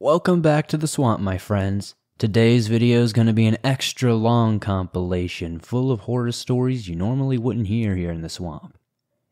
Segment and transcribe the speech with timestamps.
[0.00, 1.96] Welcome back to the swamp, my friends.
[2.18, 6.94] Today's video is going to be an extra long compilation full of horror stories you
[6.94, 8.78] normally wouldn't hear here in the swamp.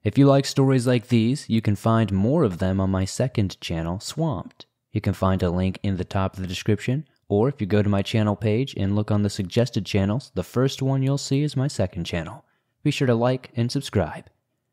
[0.03, 3.61] If you like stories like these, you can find more of them on my second
[3.61, 4.67] channel, Swamped.
[4.91, 7.81] You can find a link in the top of the description, or if you go
[7.81, 11.45] to my channel page and look on the suggested channels, the first one you'll see
[11.45, 12.45] is my second channel.
[12.83, 14.25] Be sure to like and subscribe.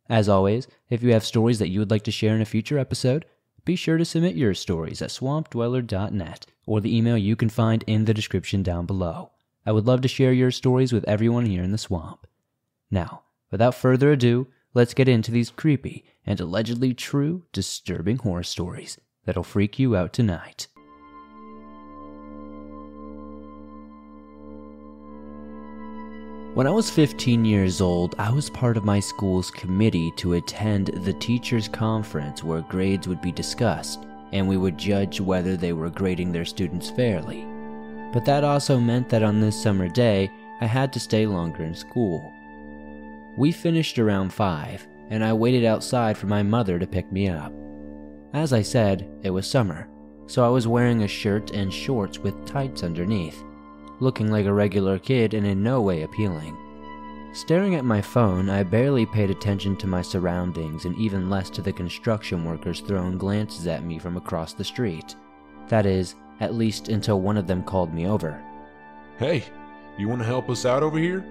[0.09, 2.79] As always, if you have stories that you would like to share in a future
[2.79, 3.25] episode,
[3.65, 8.05] be sure to submit your stories at swampdweller.net or the email you can find in
[8.05, 9.31] the description down below.
[9.65, 12.27] I would love to share your stories with everyone here in the swamp.
[12.91, 18.97] Now, without further ado, let's get into these creepy and allegedly true disturbing horror stories
[19.25, 20.67] that'll freak you out tonight.
[26.53, 30.89] When I was 15 years old, I was part of my school's committee to attend
[31.03, 35.89] the teachers' conference where grades would be discussed, and we would judge whether they were
[35.89, 37.47] grading their students fairly.
[38.13, 40.29] But that also meant that on this summer day,
[40.61, 42.31] I had to stay longer in school.
[43.35, 47.51] We finished around 5, and I waited outside for my mother to pick me up.
[48.33, 49.89] As I said, it was summer,
[50.27, 53.43] so I was wearing a shirt and shorts with tights underneath
[54.03, 56.57] looking like a regular kid and in no way appealing.
[57.33, 61.63] Staring at my phone, I barely paid attention to my surroundings and even less to
[61.63, 65.15] the construction workers throwing glances at me from across the street.
[65.69, 68.39] That is, at least until one of them called me over.
[69.17, 69.45] Hey,
[69.97, 71.25] you want to help us out over here?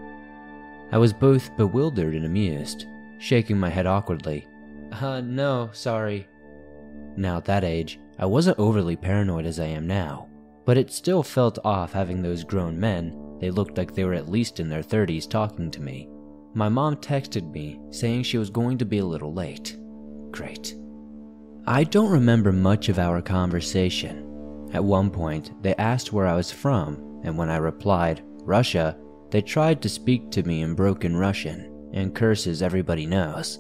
[0.91, 2.87] I was both bewildered and amused,
[3.19, 4.49] shaking my head awkwardly.
[4.91, 6.27] Uh, no, sorry.
[7.17, 10.29] Now, at that age, I wasn't overly paranoid as I am now.
[10.65, 14.29] But it still felt off having those grown men, they looked like they were at
[14.29, 16.09] least in their 30s, talking to me.
[16.55, 19.77] My mom texted me saying she was going to be a little late.
[20.31, 20.77] Great.
[21.67, 24.71] I don't remember much of our conversation.
[24.73, 28.97] At one point, they asked where I was from, and when I replied, Russia,
[29.31, 33.59] they tried to speak to me in broken Russian and curses everybody knows.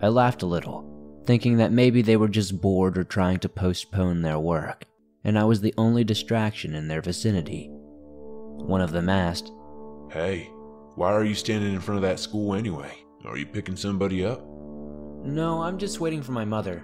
[0.00, 4.22] I laughed a little, thinking that maybe they were just bored or trying to postpone
[4.22, 4.84] their work
[5.28, 7.68] and I was the only distraction in their vicinity.
[7.70, 9.52] One of them asked,
[10.10, 10.50] Hey,
[10.94, 12.90] why are you standing in front of that school anyway?
[13.26, 14.42] Are you picking somebody up?
[15.22, 16.82] No, I'm just waiting for my mother.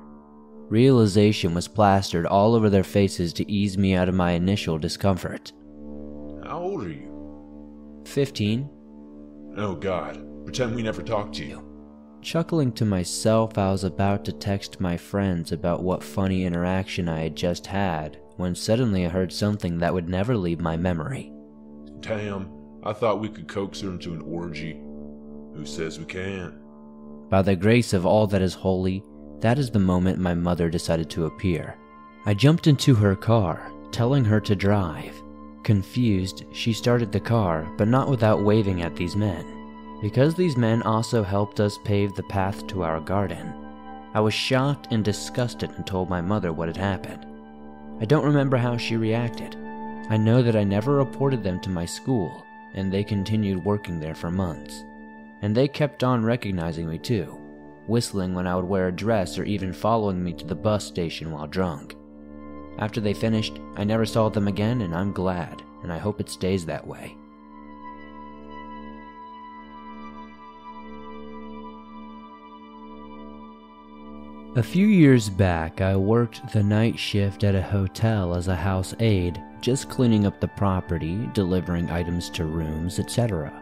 [0.68, 5.52] Realization was plastered all over their faces to ease me out of my initial discomfort.
[6.44, 8.02] How old are you?
[8.04, 8.68] Fifteen.
[9.56, 10.22] Oh, God.
[10.44, 11.64] Pretend we never talked to you.
[12.20, 17.20] Chuckling to myself, I was about to text my friends about what funny interaction I
[17.20, 21.32] had just had when suddenly I heard something that would never leave my memory.
[22.00, 22.50] Damn,
[22.82, 24.80] I thought we could coax her into an orgy.
[25.54, 26.54] Who says we can't?
[27.30, 29.02] By the grace of all that is holy,
[29.40, 31.76] that is the moment my mother decided to appear.
[32.26, 35.14] I jumped into her car, telling her to drive.
[35.62, 39.46] Confused, she started the car, but not without waving at these men.
[40.00, 43.54] Because these men also helped us pave the path to our garden,
[44.14, 47.26] I was shocked and disgusted and told my mother what had happened.
[48.00, 49.56] I don't remember how she reacted.
[50.10, 52.44] I know that I never reported them to my school,
[52.74, 54.84] and they continued working there for months.
[55.42, 57.38] And they kept on recognizing me too,
[57.86, 61.30] whistling when I would wear a dress or even following me to the bus station
[61.30, 61.94] while drunk.
[62.78, 66.28] After they finished, I never saw them again, and I'm glad, and I hope it
[66.28, 67.16] stays that way.
[74.56, 78.94] A few years back, I worked the night shift at a hotel as a house
[79.00, 83.52] aide, just cleaning up the property, delivering items to rooms, etc.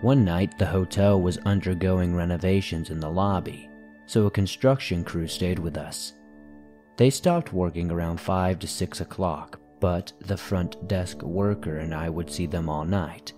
[0.00, 3.70] One night, the hotel was undergoing renovations in the lobby,
[4.06, 6.14] so a construction crew stayed with us.
[6.96, 12.08] They stopped working around 5 to 6 o'clock, but the front desk worker and I
[12.08, 13.32] would see them all night.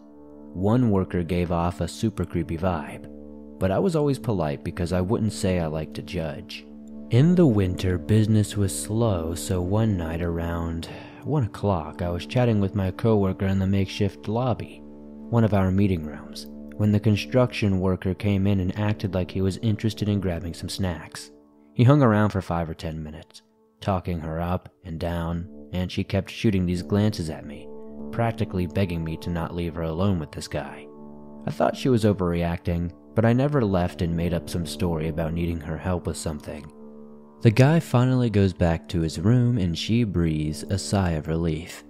[0.55, 3.12] One worker gave off a super creepy vibe
[3.63, 6.67] but I was always polite because I wouldn't say I liked to judge.
[7.11, 10.89] In the winter, business was slow, so one night around
[11.23, 15.71] 1 o'clock, I was chatting with my coworker in the makeshift lobby, one of our
[15.71, 20.19] meeting rooms, when the construction worker came in and acted like he was interested in
[20.21, 21.31] grabbing some snacks.
[21.73, 23.43] He hung around for five or ten minutes,
[23.81, 27.69] talking her up and down, and she kept shooting these glances at me,
[28.11, 30.85] practically begging me to not leave her alone with this guy.
[31.47, 35.33] I thought she was overreacting, but I never left and made up some story about
[35.33, 36.71] needing her help with something.
[37.43, 41.85] The guy finally goes back to his room and she breathes a sigh of relief.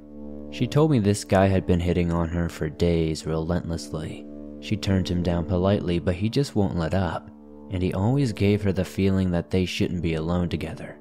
[0.50, 4.26] She told me this guy had been hitting on her for days relentlessly.
[4.60, 7.30] She turned him down politely, but he just won't let up,
[7.70, 10.98] and he always gave her the feeling that they shouldn't be alone together.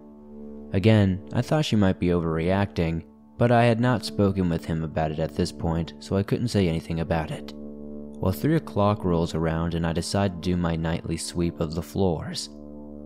[0.74, 3.04] Again, I thought she might be overreacting,
[3.38, 6.48] but I had not spoken with him about it at this point, so I couldn't
[6.48, 7.54] say anything about it.
[8.22, 11.82] Well, 3 o'clock rolls around and I decide to do my nightly sweep of the
[11.82, 12.50] floors.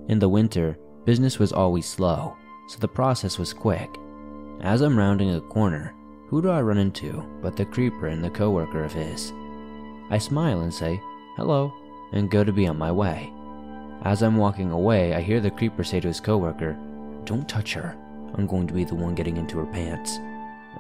[0.10, 2.36] In the winter, business was always slow,
[2.68, 3.90] so the process was quick.
[4.60, 5.94] As I'm rounding a corner,
[6.28, 9.32] who do I run into but the creeper and the coworker of his?
[10.10, 11.00] I smile and say,
[11.38, 11.74] hello,
[12.12, 13.32] and go to be on my way.
[14.02, 16.78] As I'm walking away, I hear the creeper say to his coworker,
[17.24, 17.98] Don't touch her.
[18.36, 20.20] I'm going to be the one getting into her pants.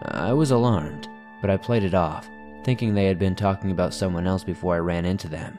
[0.01, 1.07] I was alarmed,
[1.39, 2.27] but I played it off,
[2.65, 5.57] thinking they had been talking about someone else before I ran into them.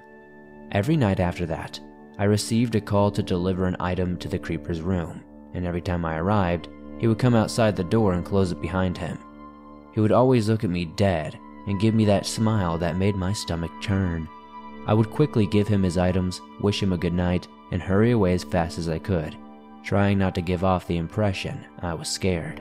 [0.73, 1.79] Every night after that,
[2.19, 5.23] I received a call to deliver an item to the creeper's room,
[5.55, 6.69] and every time I arrived,
[6.99, 9.19] he would come outside the door and close it behind him.
[9.95, 11.39] He would always look at me dead
[11.69, 14.29] and give me that smile that made my stomach churn.
[14.87, 18.33] I would quickly give him his items, wish him a good night, and hurry away
[18.35, 19.37] as fast as I could,
[19.85, 22.61] trying not to give off the impression I was scared.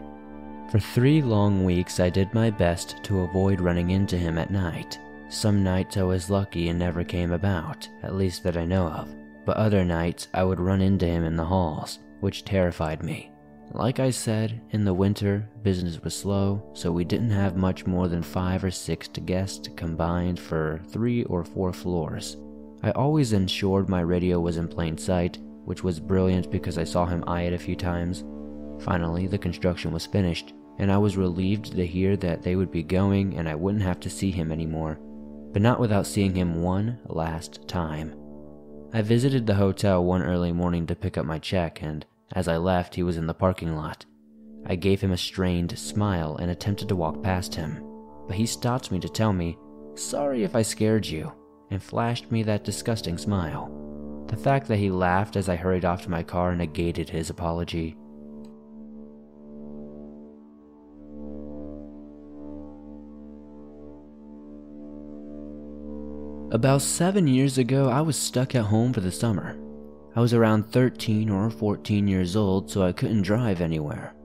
[0.69, 4.99] For three long weeks, I did my best to avoid running into him at night.
[5.29, 9.15] Some nights I was lucky and never came about, at least that I know of,
[9.45, 13.31] but other nights I would run into him in the halls, which terrified me.
[13.71, 18.07] Like I said, in the winter, business was slow, so we didn't have much more
[18.07, 22.37] than five or six guests combined for three or four floors.
[22.83, 27.05] I always ensured my radio was in plain sight, which was brilliant because I saw
[27.05, 28.23] him eye it a few times.
[28.81, 32.83] Finally, the construction was finished, and I was relieved to hear that they would be
[32.83, 34.99] going and I wouldn't have to see him anymore,
[35.53, 38.15] but not without seeing him one last time.
[38.93, 42.57] I visited the hotel one early morning to pick up my check, and as I
[42.57, 44.05] left, he was in the parking lot.
[44.65, 47.83] I gave him a strained smile and attempted to walk past him,
[48.27, 49.57] but he stopped me to tell me,
[49.95, 51.31] Sorry if I scared you,
[51.71, 53.71] and flashed me that disgusting smile.
[54.27, 57.95] The fact that he laughed as I hurried off to my car negated his apology.
[66.55, 69.57] About seven years ago, I was stuck at home for the summer.
[70.15, 74.15] I was around 13 or 14 years old, so I couldn't drive anywhere.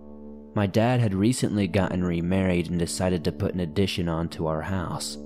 [0.55, 5.19] My dad had recently gotten remarried and decided to put an addition onto our house.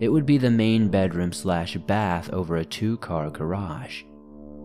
[0.00, 4.04] It would be the main bedroom slash bath over a two car garage.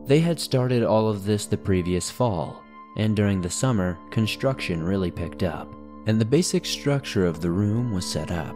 [0.05, 2.63] They had started all of this the previous fall,
[2.95, 5.69] and during the summer, construction really picked up,
[6.07, 8.55] and the basic structure of the room was set up.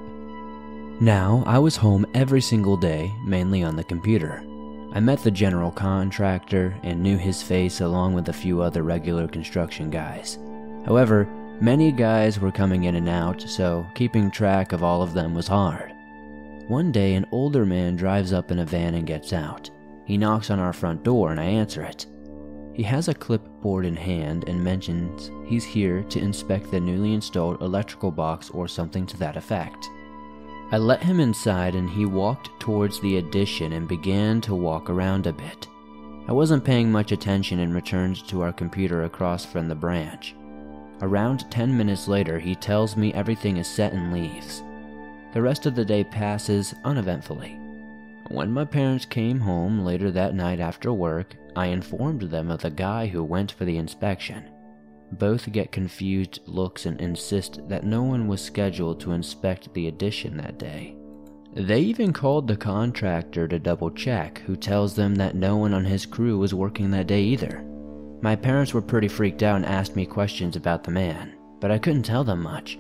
[1.02, 4.44] Now, I was home every single day, mainly on the computer.
[4.92, 9.26] I met the general contractor and knew his face along with a few other regular
[9.26, 10.38] construction guys.
[10.86, 11.26] However,
[11.62, 15.48] many guys were coming in and out, so keeping track of all of them was
[15.48, 15.94] hard.
[16.68, 19.70] One day, an older man drives up in a van and gets out.
[20.06, 22.08] He knocks on our front door and I answer it.
[22.74, 27.62] He has a clipboard in hand and mentions he's here to inspect the newly installed
[27.62, 29.90] electrical box or something to that effect.
[30.72, 35.26] I let him inside and he walked towards the addition and began to walk around
[35.26, 35.68] a bit.
[36.28, 40.36] I wasn't paying much attention and returned to our computer across from the branch.
[41.02, 44.62] Around 10 minutes later, he tells me everything is set and leaves.
[45.34, 47.58] The rest of the day passes uneventfully.
[48.28, 52.70] When my parents came home later that night after work, I informed them of the
[52.70, 54.44] guy who went for the inspection.
[55.12, 60.38] Both get confused looks and insist that no one was scheduled to inspect the addition
[60.38, 60.96] that day.
[61.54, 65.84] They even called the contractor to double check, who tells them that no one on
[65.84, 67.66] his crew was working that day either.
[68.22, 71.80] My parents were pretty freaked out and asked me questions about the man, but I
[71.80, 72.78] couldn't tell them much.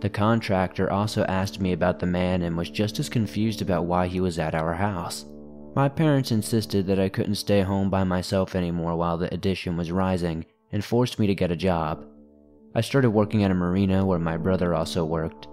[0.00, 4.06] The contractor also asked me about the man and was just as confused about why
[4.06, 5.26] he was at our house.
[5.74, 9.92] My parents insisted that I couldn't stay home by myself anymore while the addition was
[9.92, 12.04] rising and forced me to get a job.
[12.74, 15.48] I started working at a marina where my brother also worked.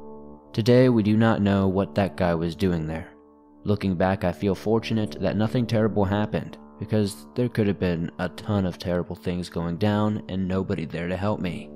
[0.53, 3.09] Today, we do not know what that guy was doing there.
[3.63, 8.29] Looking back, I feel fortunate that nothing terrible happened because there could have been a
[8.29, 11.69] ton of terrible things going down and nobody there to help me.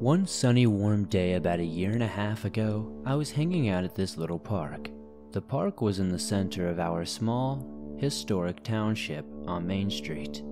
[0.00, 3.82] One sunny, warm day about a year and a half ago, I was hanging out
[3.82, 4.90] at this little park.
[5.32, 10.42] The park was in the center of our small, historic township on Main Street.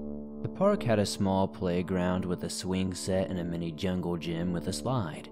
[0.40, 4.50] The park had a small playground with a swing set and a mini jungle gym
[4.50, 5.28] with a slide.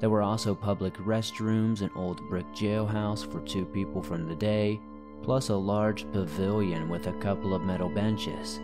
[0.00, 4.80] There were also public restrooms, an old brick jailhouse for two people from the day,
[5.22, 8.58] plus a large pavilion with a couple of metal benches.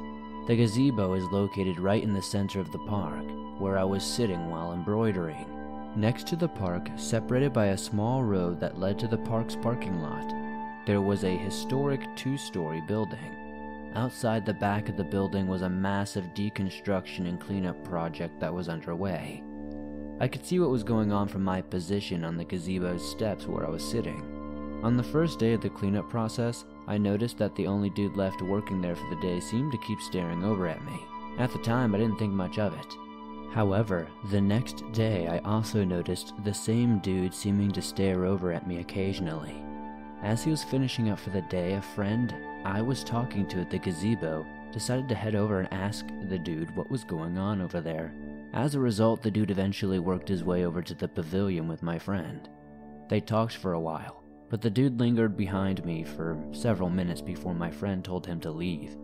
[0.46, 3.25] The gazebo is located right in the center of the park,
[3.58, 5.46] where I was sitting while embroidering.
[5.94, 10.00] Next to the park, separated by a small road that led to the park's parking
[10.00, 10.34] lot,
[10.84, 13.92] there was a historic two story building.
[13.94, 18.68] Outside the back of the building was a massive deconstruction and cleanup project that was
[18.68, 19.44] underway.
[20.18, 23.66] I could see what was going on from my position on the gazebo's steps where
[23.66, 24.31] I was sitting.
[24.82, 28.42] On the first day of the cleanup process, I noticed that the only dude left
[28.42, 31.06] working there for the day seemed to keep staring over at me.
[31.38, 32.96] At the time, I didn't think much of it.
[33.52, 38.66] However, the next day I also noticed the same dude seeming to stare over at
[38.66, 39.62] me occasionally.
[40.22, 42.34] As he was finishing up for the day, a friend
[42.64, 46.74] I was talking to at the gazebo decided to head over and ask the dude
[46.74, 48.12] what was going on over there.
[48.52, 51.98] As a result, the dude eventually worked his way over to the pavilion with my
[51.98, 52.48] friend.
[53.08, 54.22] They talked for a while,
[54.52, 58.50] but the dude lingered behind me for several minutes before my friend told him to
[58.50, 58.99] leave.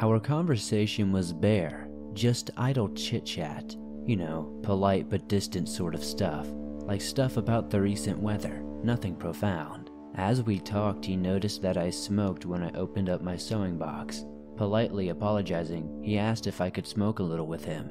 [0.00, 3.74] Our conversation was bare, just idle chit chat,
[4.06, 6.46] you know, polite but distant sort of stuff,
[6.84, 9.90] like stuff about the recent weather, nothing profound.
[10.14, 14.24] As we talked, he noticed that I smoked when I opened up my sewing box.
[14.56, 17.90] Politely apologizing, he asked if I could smoke a little with him,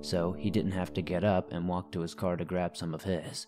[0.00, 2.92] so he didn't have to get up and walk to his car to grab some
[2.92, 3.46] of his.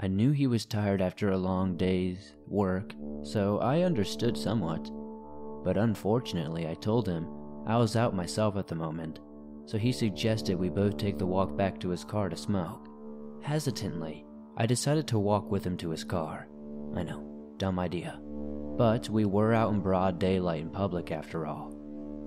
[0.00, 4.90] I knew he was tired after a long day's work, so I understood somewhat.
[5.64, 7.26] But unfortunately, I told him
[7.66, 9.20] I was out myself at the moment
[9.68, 12.88] so he suggested we both take the walk back to his car to smoke.
[13.42, 14.24] Hesitantly,
[14.56, 16.48] I decided to walk with him to his car.
[16.96, 18.18] I know, dumb idea.
[18.78, 21.74] But we were out in broad daylight in public after all.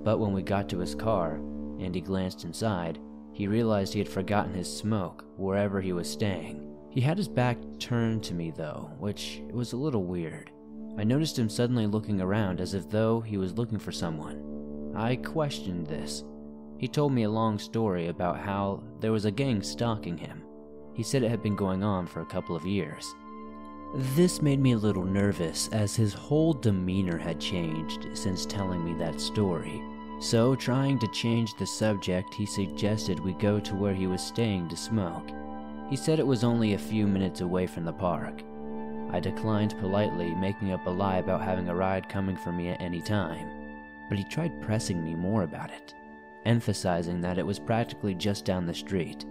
[0.04, 1.34] But when we got to his car,
[1.80, 3.00] and he glanced inside,
[3.32, 6.71] he realized he had forgotten his smoke wherever he was staying.
[6.92, 10.50] He had his back turned to me though, which was a little weird.
[10.98, 14.92] I noticed him suddenly looking around as if though he was looking for someone.
[14.94, 16.22] I questioned this,
[16.82, 20.42] he told me a long story about how there was a gang stalking him.
[20.94, 23.14] He said it had been going on for a couple of years.
[24.16, 28.94] This made me a little nervous as his whole demeanor had changed since telling me
[28.94, 29.80] that story.
[30.18, 34.68] So, trying to change the subject, he suggested we go to where he was staying
[34.70, 35.30] to smoke.
[35.92, 38.40] He said it was only a few minutes away from the park.
[39.10, 42.80] I declined politely, making up a lie about having a ride coming for me at
[42.80, 43.50] any time.
[44.08, 45.92] But he tried pressing me more about it
[46.46, 49.26] emphasizing that it was practically just down the street.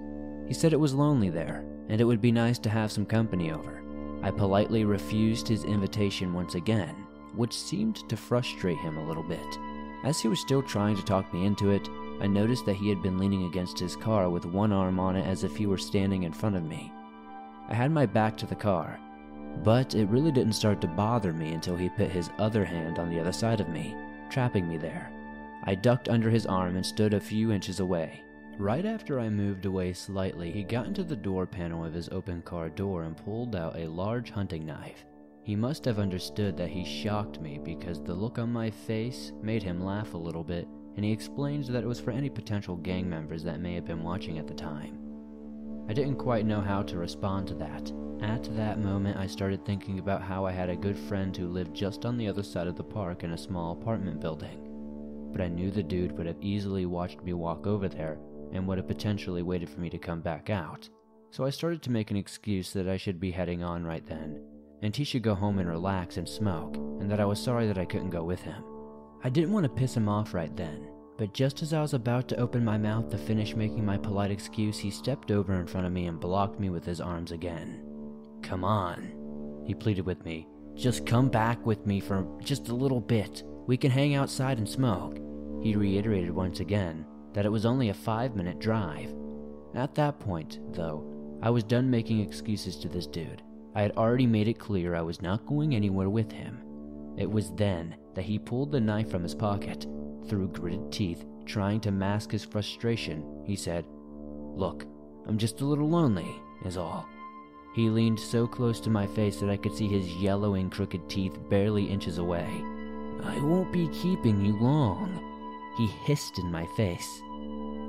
[0.48, 3.52] He said it was lonely there, and it would be nice to have some company
[3.52, 3.84] over.
[4.22, 6.96] I politely refused his invitation once again,
[7.36, 9.58] which seemed to frustrate him a little bit.
[10.04, 11.90] As he was still trying to talk me into it,
[12.22, 15.26] I noticed that he had been leaning against his car with one arm on it
[15.26, 16.94] as if he were standing in front of me.
[17.68, 19.00] I had my back to the car,
[19.64, 23.10] but it really didn't start to bother me until he put his other hand on
[23.10, 23.96] the other side of me,
[24.30, 25.12] trapping me there.
[25.64, 28.22] I ducked under his arm and stood a few inches away.
[28.60, 32.44] Right after I moved away slightly, he got into the door panel of his open
[32.44, 35.06] car door and pulled out a large hunting knife.
[35.44, 39.64] He must have understood that he shocked me because the look on my face made
[39.64, 43.10] him laugh a little bit, and he explained that it was for any potential gang
[43.10, 44.98] members that may have been watching at the time.
[45.90, 47.92] I didn't quite know how to respond to that.
[48.22, 51.76] At that moment, I started thinking about how I had a good friend who lived
[51.76, 54.72] just on the other side of the park in a small apartment building
[55.32, 58.20] but I knew the dude would have easily watched me walk over there
[58.52, 60.90] and would have potentially waited for me to come back out.
[61.32, 64.44] So I started to make an excuse that I should be heading on right then,
[64.82, 67.78] and he should go home and relax and smoke, and that I was sorry that
[67.78, 68.64] I couldn't go with him.
[69.24, 70.88] I didn't want to piss him off right then,
[71.18, 74.32] but just as I was about to open my mouth to finish making my polite
[74.32, 77.86] excuse, he stepped over in front of me and blocked me with his arms again.
[78.42, 80.48] Come on, he pleaded with me.
[80.74, 83.44] Just come back with me for just a little bit.
[83.68, 85.20] We can hang outside and smoke.
[85.62, 89.14] He reiterated once again that it was only a five minute drive.
[89.76, 93.44] At that point, though, I was done making excuses to this dude.
[93.76, 96.60] I had already made it clear I was not going anywhere with him.
[97.18, 99.86] It was then that he pulled the knife from his pocket.
[100.28, 103.86] Through gritted teeth, trying to mask his frustration, he said,
[104.56, 104.86] Look,
[105.28, 107.08] I'm just a little lonely, is all.
[107.74, 111.38] He leaned so close to my face that I could see his yellowing, crooked teeth
[111.50, 112.48] barely inches away.
[113.24, 115.28] I won't be keeping you long.
[115.78, 117.22] He hissed in my face.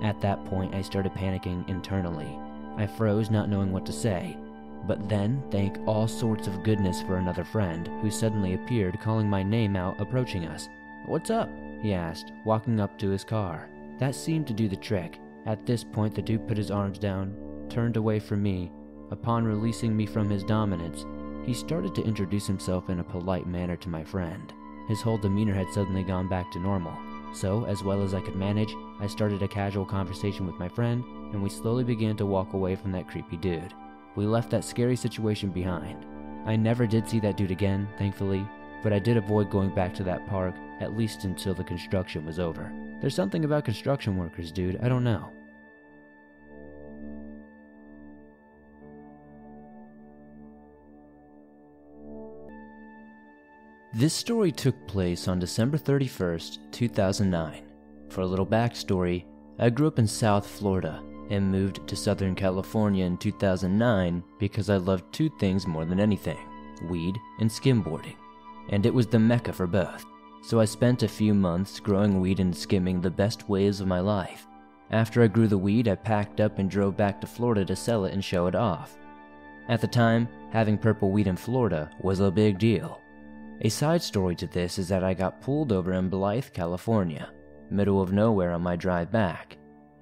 [0.02, 2.38] At that point, I started panicking internally.
[2.76, 4.37] I froze, not knowing what to say.
[4.86, 9.42] But then, thank all sorts of goodness for another friend, who suddenly appeared, calling my
[9.42, 10.68] name out, approaching us.
[11.06, 11.50] What's up?
[11.80, 13.68] he asked, walking up to his car.
[13.98, 15.18] That seemed to do the trick.
[15.46, 17.34] At this point, the dude put his arms down,
[17.68, 18.70] turned away from me.
[19.10, 21.04] Upon releasing me from his dominance,
[21.44, 24.52] he started to introduce himself in a polite manner to my friend.
[24.88, 26.96] His whole demeanor had suddenly gone back to normal.
[27.34, 31.02] So, as well as I could manage, I started a casual conversation with my friend,
[31.32, 33.72] and we slowly began to walk away from that creepy dude.
[34.14, 36.04] We left that scary situation behind.
[36.45, 38.47] I never did see that dude again, thankfully,
[38.83, 42.38] but I did avoid going back to that park at least until the construction was
[42.38, 42.73] over.
[43.00, 45.31] There's something about construction workers, dude, I don't know.
[53.95, 57.62] This story took place on December 31st, 2009.
[58.09, 59.25] For a little backstory,
[59.59, 64.76] I grew up in South Florida and moved to Southern California in 2009 because I
[64.76, 66.38] loved two things more than anything
[66.88, 68.16] weed and skimboarding,
[68.70, 70.04] and it was the mecca for both.
[70.42, 74.00] So I spent a few months growing weed and skimming the best waves of my
[74.00, 74.48] life.
[74.90, 78.04] After I grew the weed, I packed up and drove back to Florida to sell
[78.04, 78.98] it and show it off.
[79.68, 83.00] At the time, having purple weed in Florida was a big deal.
[83.60, 87.32] A side story to this is that I got pulled over in Blythe, California,
[87.70, 89.56] middle of nowhere on my drive back,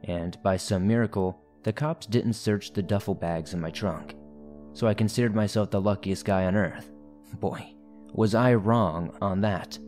[0.04, 4.14] and by some miracle, the cops didn't search the duffel bags in my trunk.
[4.72, 6.90] So I considered myself the luckiest guy on earth.
[7.40, 7.74] Boy,
[8.12, 9.78] was I wrong on that.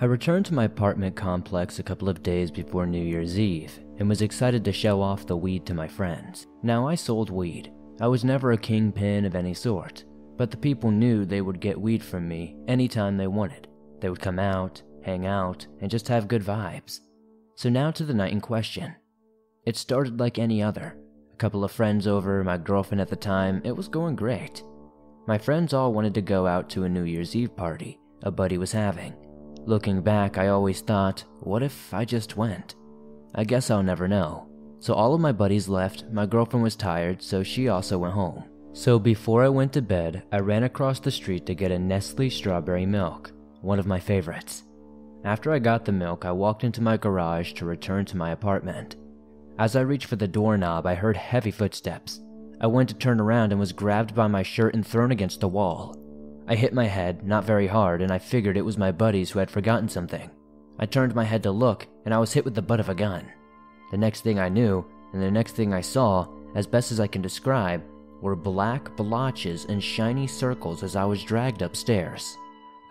[0.00, 4.08] I returned to my apartment complex a couple of days before New Year's Eve and
[4.08, 6.46] was excited to show off the weed to my friends.
[6.62, 7.70] Now, I sold weed.
[8.00, 10.04] I was never a kingpin of any sort,
[10.38, 13.68] but the people knew they would get weed from me anytime they wanted.
[14.00, 17.00] They would come out, hang out, and just have good vibes.
[17.56, 18.94] So now to the night in question.
[19.70, 20.96] It started like any other.
[21.32, 24.64] A couple of friends over, my girlfriend at the time, it was going great.
[25.28, 28.58] My friends all wanted to go out to a New Year's Eve party a buddy
[28.58, 29.14] was having.
[29.66, 32.74] Looking back, I always thought, what if I just went?
[33.36, 34.48] I guess I'll never know.
[34.80, 38.42] So all of my buddies left, my girlfriend was tired, so she also went home.
[38.72, 42.28] So before I went to bed, I ran across the street to get a Nestle
[42.28, 44.64] strawberry milk, one of my favorites.
[45.24, 48.96] After I got the milk, I walked into my garage to return to my apartment.
[49.60, 52.18] As I reached for the doorknob, I heard heavy footsteps.
[52.62, 55.48] I went to turn around and was grabbed by my shirt and thrown against the
[55.48, 55.98] wall.
[56.48, 59.38] I hit my head, not very hard, and I figured it was my buddies who
[59.38, 60.30] had forgotten something.
[60.78, 62.94] I turned my head to look, and I was hit with the butt of a
[62.94, 63.26] gun.
[63.90, 64.82] The next thing I knew,
[65.12, 67.82] and the next thing I saw, as best as I can describe,
[68.22, 72.34] were black blotches and shiny circles as I was dragged upstairs.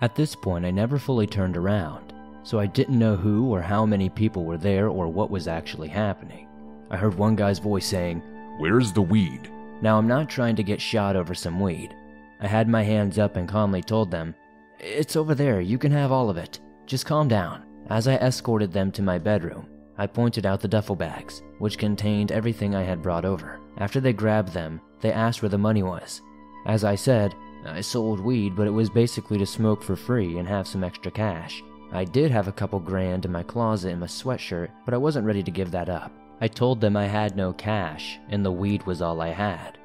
[0.01, 2.13] At this point, I never fully turned around,
[2.43, 5.87] so I didn't know who or how many people were there or what was actually
[5.87, 6.45] happening.
[6.91, 8.21] I heard one guy's voice saying,
[8.57, 9.51] Where's the weed?
[9.81, 11.95] Now, I'm not trying to get shot over some weed.
[12.41, 14.35] I had my hands up and calmly told them,
[14.79, 16.59] It's over there, you can have all of it.
[16.85, 17.63] Just calm down.
[17.89, 22.31] As I escorted them to my bedroom, I pointed out the duffel bags, which contained
[22.31, 23.59] everything I had brought over.
[23.77, 26.21] After they grabbed them, they asked where the money was.
[26.65, 27.33] As I said,
[27.65, 31.11] I sold weed, but it was basically to smoke for free and have some extra
[31.11, 31.63] cash.
[31.91, 35.25] I did have a couple grand in my closet in my sweatshirt, but I wasn't
[35.25, 36.11] ready to give that up.
[36.41, 39.77] I told them I had no cash, and the weed was all I had.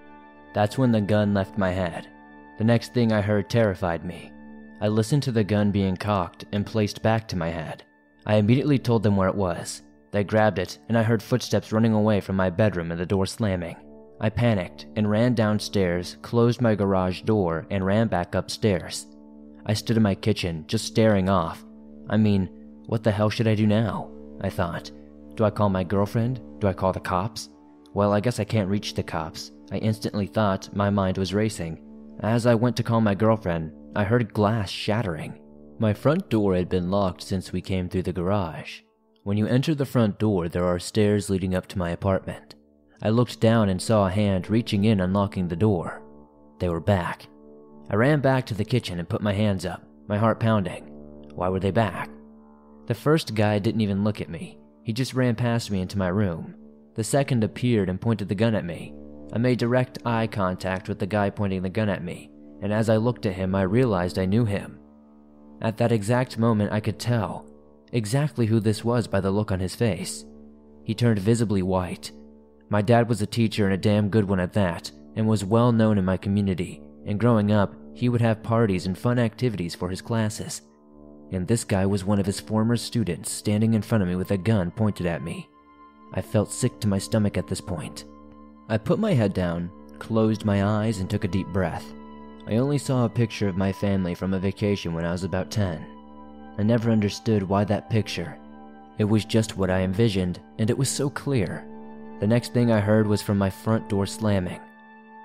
[0.52, 2.06] That's when the gun left my head.
[2.58, 4.32] The next thing I heard terrified me.
[4.80, 7.82] I listened to the gun being cocked and placed back to my head.
[8.26, 9.82] I immediately told them where it was.
[10.12, 13.26] They grabbed it, and I heard footsteps running away from my bedroom and the door
[13.26, 13.76] slamming.
[14.20, 19.06] I panicked and ran downstairs, closed my garage door, and ran back upstairs.
[19.66, 21.64] I stood in my kitchen, just staring off.
[22.08, 22.48] I mean,
[22.86, 24.10] what the hell should I do now?
[24.40, 24.92] I thought.
[25.34, 26.40] Do I call my girlfriend?
[26.60, 27.48] Do I call the cops?
[27.92, 29.50] Well, I guess I can't reach the cops.
[29.72, 31.80] I instantly thought my mind was racing.
[32.20, 35.40] As I went to call my girlfriend, I heard glass shattering.
[35.78, 38.80] My front door had been locked since we came through the garage.
[39.24, 42.54] When you enter the front door, there are stairs leading up to my apartment.
[43.02, 46.02] I looked down and saw a hand reaching in unlocking the door.
[46.60, 47.26] They were back.
[47.90, 50.84] I ran back to the kitchen and put my hands up, my heart pounding.
[51.34, 52.08] Why were they back?
[52.86, 54.58] The first guy didn't even look at me.
[54.84, 56.54] He just ran past me into my room.
[56.94, 58.94] The second appeared and pointed the gun at me.
[59.32, 62.30] I made direct eye contact with the guy pointing the gun at me,
[62.62, 64.78] and as I looked at him, I realized I knew him.
[65.60, 67.46] At that exact moment, I could tell
[67.92, 70.24] exactly who this was by the look on his face.
[70.84, 72.12] He turned visibly white.
[72.68, 75.72] My dad was a teacher and a damn good one at that, and was well
[75.72, 79.88] known in my community, and growing up, he would have parties and fun activities for
[79.88, 80.62] his classes.
[81.34, 84.30] And this guy was one of his former students standing in front of me with
[84.30, 85.48] a gun pointed at me.
[86.12, 88.04] I felt sick to my stomach at this point.
[88.68, 89.68] I put my head down,
[89.98, 91.92] closed my eyes, and took a deep breath.
[92.46, 95.50] I only saw a picture of my family from a vacation when I was about
[95.50, 95.84] 10.
[96.56, 98.38] I never understood why that picture.
[98.98, 101.66] It was just what I envisioned, and it was so clear.
[102.20, 104.60] The next thing I heard was from my front door slamming.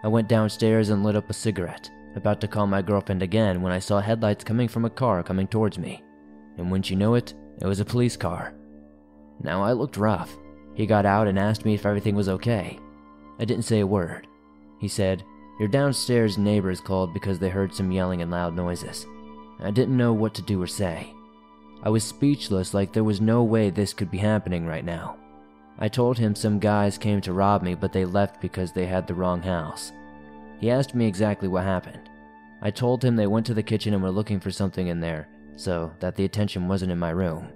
[0.03, 3.71] I went downstairs and lit up a cigarette, about to call my girlfriend again when
[3.71, 6.03] I saw headlights coming from a car coming towards me.
[6.57, 8.53] And wouldn't you know it, it was a police car.
[9.41, 10.35] Now I looked rough.
[10.75, 12.79] He got out and asked me if everything was okay.
[13.39, 14.27] I didn't say a word.
[14.79, 15.23] He said,
[15.59, 19.05] Your downstairs neighbors called because they heard some yelling and loud noises.
[19.59, 21.13] I didn't know what to do or say.
[21.83, 25.17] I was speechless, like there was no way this could be happening right now.
[25.77, 29.07] I told him some guys came to rob me, but they left because they had
[29.07, 29.93] the wrong house.
[30.59, 32.09] He asked me exactly what happened.
[32.61, 35.29] I told him they went to the kitchen and were looking for something in there,
[35.55, 37.47] so that the attention wasn't in my room.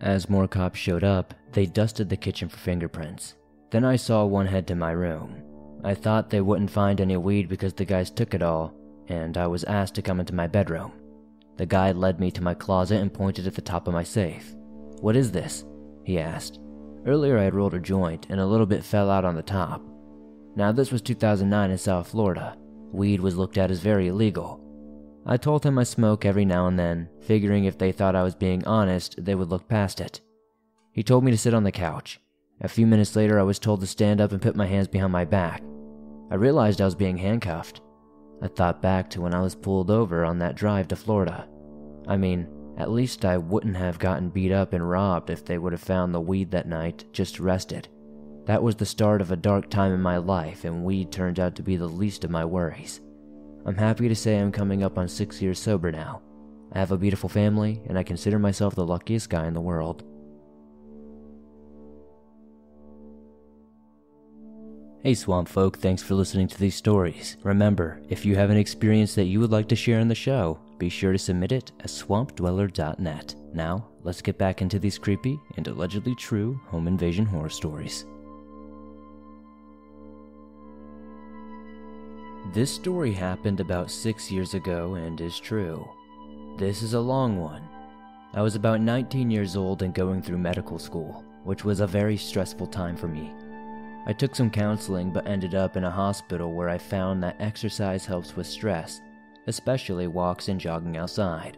[0.00, 3.34] As more cops showed up, they dusted the kitchen for fingerprints.
[3.70, 5.42] Then I saw one head to my room.
[5.82, 8.74] I thought they wouldn't find any weed because the guys took it all,
[9.08, 10.92] and I was asked to come into my bedroom.
[11.56, 14.54] The guy led me to my closet and pointed at the top of my safe.
[15.00, 15.64] What is this?
[16.04, 16.58] He asked.
[17.06, 19.82] Earlier I had rolled a joint and a little bit fell out on the top.
[20.56, 22.56] Now this was 2009 in South Florida.
[22.92, 24.60] Weed was looked at as very illegal.
[25.26, 28.34] I told him I smoke every now and then, figuring if they thought I was
[28.34, 30.20] being honest, they would look past it.
[30.92, 32.20] He told me to sit on the couch.
[32.62, 35.12] A few minutes later, I was told to stand up and put my hands behind
[35.12, 35.62] my back.
[36.30, 37.80] I realized I was being handcuffed.
[38.42, 41.48] I thought back to when I was pulled over on that drive to Florida.
[42.08, 45.72] I mean, at least I wouldn't have gotten beat up and robbed if they would
[45.72, 47.88] have found the weed that night, just rested.
[48.50, 51.54] That was the start of a dark time in my life, and weed turned out
[51.54, 53.00] to be the least of my worries.
[53.64, 56.20] I'm happy to say I'm coming up on six years sober now.
[56.72, 60.02] I have a beautiful family, and I consider myself the luckiest guy in the world.
[65.04, 67.36] Hey Swamp Folk, thanks for listening to these stories.
[67.44, 70.58] Remember, if you have an experience that you would like to share in the show,
[70.76, 73.36] be sure to submit it at swampdweller.net.
[73.54, 78.06] Now, let's get back into these creepy and allegedly true home invasion horror stories.
[82.52, 85.88] This story happened about six years ago and is true.
[86.56, 87.62] This is a long one.
[88.34, 92.16] I was about 19 years old and going through medical school, which was a very
[92.16, 93.32] stressful time for me.
[94.04, 98.04] I took some counseling but ended up in a hospital where I found that exercise
[98.04, 99.00] helps with stress,
[99.46, 101.56] especially walks and jogging outside.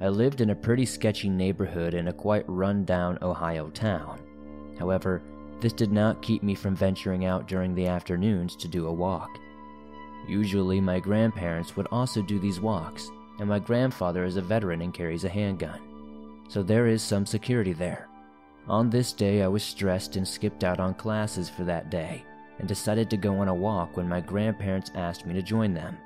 [0.00, 4.20] I lived in a pretty sketchy neighborhood in a quite run down Ohio town.
[4.78, 5.24] However,
[5.60, 9.40] this did not keep me from venturing out during the afternoons to do a walk.
[10.28, 14.92] Usually, my grandparents would also do these walks, and my grandfather is a veteran and
[14.92, 15.80] carries a handgun.
[16.48, 18.08] So there is some security there.
[18.68, 22.24] On this day, I was stressed and skipped out on classes for that day
[22.58, 25.96] and decided to go on a walk when my grandparents asked me to join them.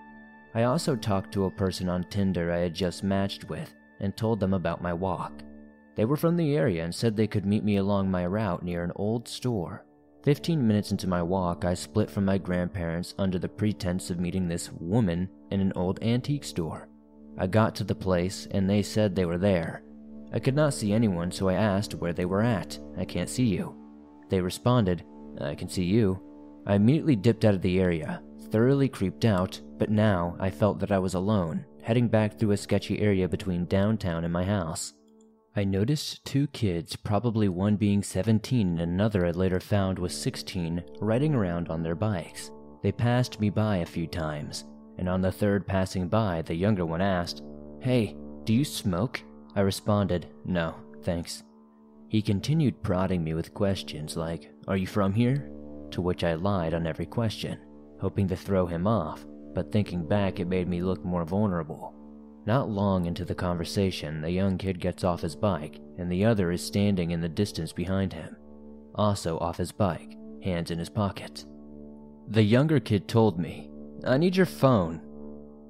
[0.54, 4.40] I also talked to a person on Tinder I had just matched with and told
[4.40, 5.33] them about my walk.
[5.94, 8.83] They were from the area and said they could meet me along my route near
[8.83, 9.85] an old store.
[10.22, 14.48] Fifteen minutes into my walk, I split from my grandparents under the pretense of meeting
[14.48, 16.88] this woman in an old antique store.
[17.38, 19.83] I got to the place and they said they were there
[20.33, 22.78] I could not see anyone, so I asked where they were at.
[22.96, 23.74] I can't see you.
[24.28, 25.04] They responded,
[25.40, 26.22] I can see you.
[26.66, 30.92] I immediately dipped out of the area, thoroughly creeped out, but now I felt that
[30.92, 34.92] I was alone, heading back through a sketchy area between downtown and my house.
[35.56, 40.84] I noticed two kids, probably one being 17 and another I later found was 16,
[41.00, 42.52] riding around on their bikes.
[42.84, 44.64] They passed me by a few times,
[44.96, 47.42] and on the third passing by, the younger one asked,
[47.80, 49.20] Hey, do you smoke?
[49.56, 51.42] I responded, No, thanks.
[52.08, 55.50] He continued prodding me with questions like, Are you from here?
[55.90, 57.58] To which I lied on every question,
[58.00, 61.99] hoping to throw him off, but thinking back, it made me look more vulnerable.
[62.46, 66.50] Not long into the conversation, the young kid gets off his bike, and the other
[66.50, 68.37] is standing in the distance behind him,
[68.94, 71.46] also off his bike, hands in his pockets.
[72.29, 73.70] The younger kid told me,
[74.07, 75.00] I need your phone.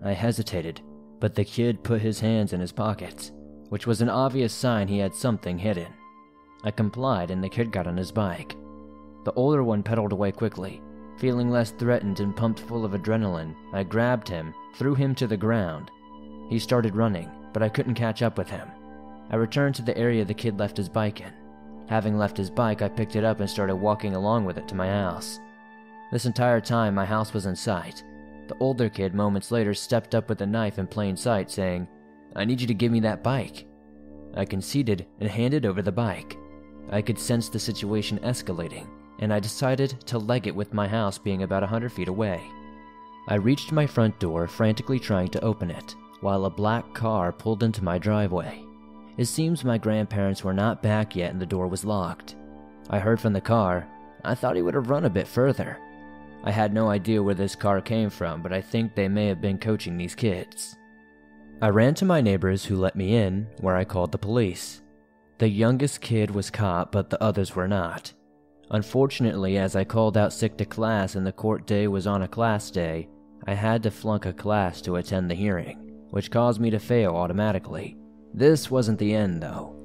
[0.05, 0.81] I hesitated,
[1.19, 3.33] but the kid put his hands in his pockets
[3.71, 5.87] which was an obvious sign he had something hidden.
[6.65, 8.57] I complied and the kid got on his bike.
[9.25, 10.83] The older one pedaled away quickly.
[11.19, 15.37] Feeling less threatened and pumped full of adrenaline, I grabbed him, threw him to the
[15.37, 15.91] ground.
[16.51, 18.69] He started running, but I couldn't catch up with him.
[19.31, 21.33] I returned to the area the kid left his bike in.
[21.87, 24.75] Having left his bike, I picked it up and started walking along with it to
[24.75, 25.39] my house.
[26.11, 28.03] This entire time, my house was in sight.
[28.49, 31.87] The older kid moments later stepped up with a knife in plain sight, saying,
[32.35, 33.67] I need you to give me that bike.
[34.35, 36.37] I conceded and handed over the bike.
[36.91, 38.89] I could sense the situation escalating,
[39.21, 42.43] and I decided to leg it with my house being about a 100 feet away.
[43.29, 47.63] I reached my front door, frantically trying to open it, while a black car pulled
[47.63, 48.63] into my driveway.
[49.17, 52.37] It seems my grandparents were not back yet and the door was locked.
[52.89, 53.87] I heard from the car.
[54.25, 55.79] I thought he would have run a bit further.
[56.43, 59.41] I had no idea where this car came from, but I think they may have
[59.41, 60.77] been coaching these kids.
[61.61, 64.81] I ran to my neighbors who let me in, where I called the police.
[65.37, 68.13] The youngest kid was caught, but the others were not.
[68.71, 72.29] Unfortunately, as I called out sick to class and the court day was on a
[72.29, 73.09] class day,
[73.47, 77.15] I had to flunk a class to attend the hearing, which caused me to fail
[77.15, 77.97] automatically.
[78.35, 79.77] This wasn't the end, though.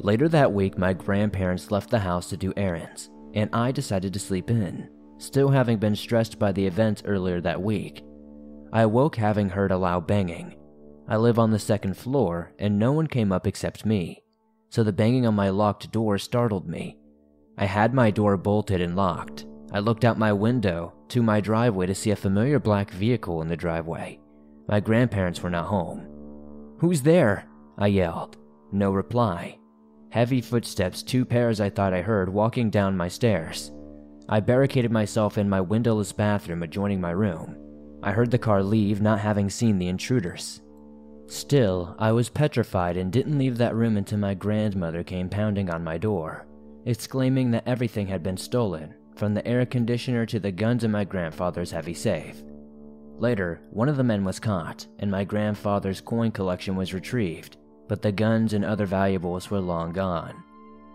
[0.00, 4.18] Later that week, my grandparents left the house to do errands, and I decided to
[4.18, 8.04] sleep in, still having been stressed by the events earlier that week.
[8.72, 10.54] I awoke having heard a loud banging.
[11.08, 14.22] I live on the second floor, and no one came up except me,
[14.70, 16.98] so the banging on my locked door startled me.
[17.56, 19.46] I had my door bolted and locked.
[19.72, 23.48] I looked out my window to my driveway to see a familiar black vehicle in
[23.48, 24.20] the driveway.
[24.68, 26.06] My grandparents were not home.
[26.78, 27.46] Who's there?
[27.78, 28.36] I yelled.
[28.70, 29.58] No reply.
[30.10, 33.72] Heavy footsteps, two pairs I thought I heard, walking down my stairs.
[34.28, 37.56] I barricaded myself in my windowless bathroom adjoining my room.
[38.02, 40.60] I heard the car leave, not having seen the intruders.
[41.26, 45.82] Still, I was petrified and didn't leave that room until my grandmother came pounding on
[45.82, 46.46] my door,
[46.84, 51.04] exclaiming that everything had been stolen, from the air conditioner to the guns in my
[51.04, 52.42] grandfather's heavy safe.
[53.18, 57.56] Later, one of the men was caught, and my grandfather's coin collection was retrieved,
[57.88, 60.44] but the guns and other valuables were long gone.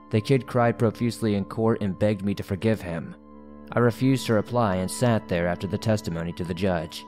[0.09, 3.15] The kid cried profusely in court and begged me to forgive him.
[3.73, 7.03] I refused to reply and sat there after the testimony to the judge.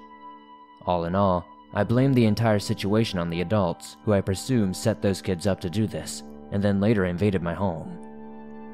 [0.86, 5.02] All in all, I blamed the entire situation on the adults, who I presume set
[5.02, 8.02] those kids up to do this, and then later invaded my home.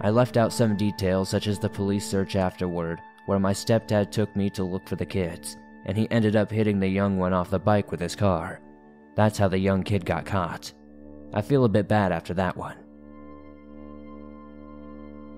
[0.01, 4.35] I left out some details, such as the police search afterward, where my stepdad took
[4.35, 7.49] me to look for the kids, and he ended up hitting the young one off
[7.49, 8.61] the bike with his car.
[9.15, 10.73] That's how the young kid got caught.
[11.33, 12.80] I feel a bit bad after that one.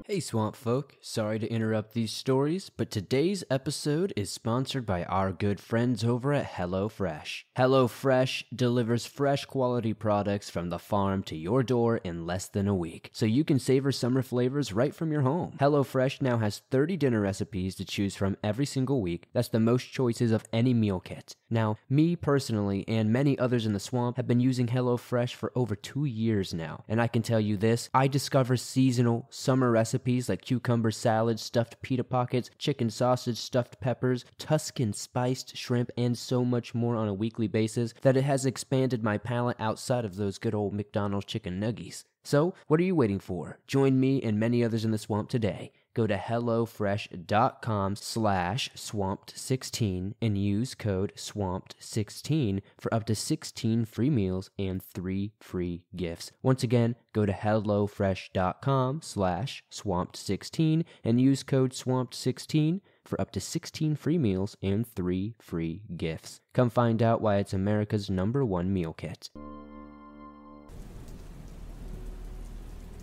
[0.05, 0.97] Hey, swamp folk.
[0.99, 6.33] Sorry to interrupt these stories, but today's episode is sponsored by our good friends over
[6.33, 7.43] at HelloFresh.
[7.57, 12.75] HelloFresh delivers fresh quality products from the farm to your door in less than a
[12.75, 15.53] week, so you can savor summer flavors right from your home.
[15.61, 19.29] HelloFresh now has 30 dinner recipes to choose from every single week.
[19.31, 21.33] That's the most choices of any meal kit.
[21.49, 25.77] Now, me personally and many others in the swamp have been using HelloFresh for over
[25.77, 30.27] two years now, and I can tell you this I discover seasonal summer recipes recipes
[30.27, 36.43] like cucumber salad, stuffed pita pockets, chicken sausage, stuffed peppers, Tuscan spiced shrimp, and so
[36.43, 40.39] much more on a weekly basis that it has expanded my palate outside of those
[40.39, 42.05] good old McDonald's chicken nuggies.
[42.23, 43.59] So, what are you waiting for?
[43.67, 50.37] Join me and many others in the swamp today go to hellofresh.com slash swamped16 and
[50.37, 56.31] use code swamped16 for up to 16 free meals and 3 free gifts.
[56.41, 63.95] Once again, go to hellofresh.com slash swamped16 and use code swamped16 for up to 16
[63.95, 66.39] free meals and 3 free gifts.
[66.53, 69.29] Come find out why it's America's number one meal kit.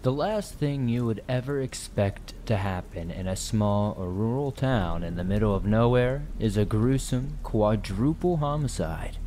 [0.02, 5.02] The last thing you would ever expect to happen in a small or rural town
[5.02, 9.18] in the middle of nowhere is a gruesome quadruple homicide.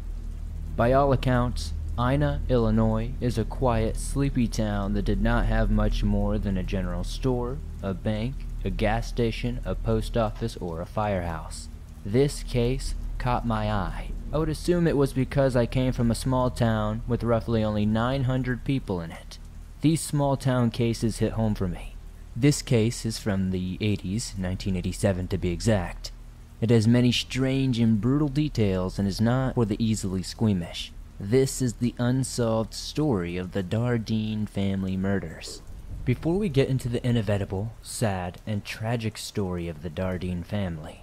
[0.75, 6.03] By all accounts, Ina, Illinois is a quiet, sleepy town that did not have much
[6.03, 8.33] more than a general store, a bank,
[8.65, 11.67] a gas station, a post office, or a firehouse.
[12.03, 14.09] This case caught my eye.
[14.33, 17.85] I would assume it was because I came from a small town with roughly only
[17.85, 19.37] 900 people in it.
[19.83, 21.97] These small town cases hit home for me.
[22.37, 26.13] This case is from the 80s, 1987 to be exact.
[26.61, 30.93] It has many strange and brutal details and is not for the easily squeamish.
[31.19, 35.61] This is the unsolved story of the Dardeen family murders.
[36.05, 41.01] Before we get into the inevitable, sad, and tragic story of the Dardeen family,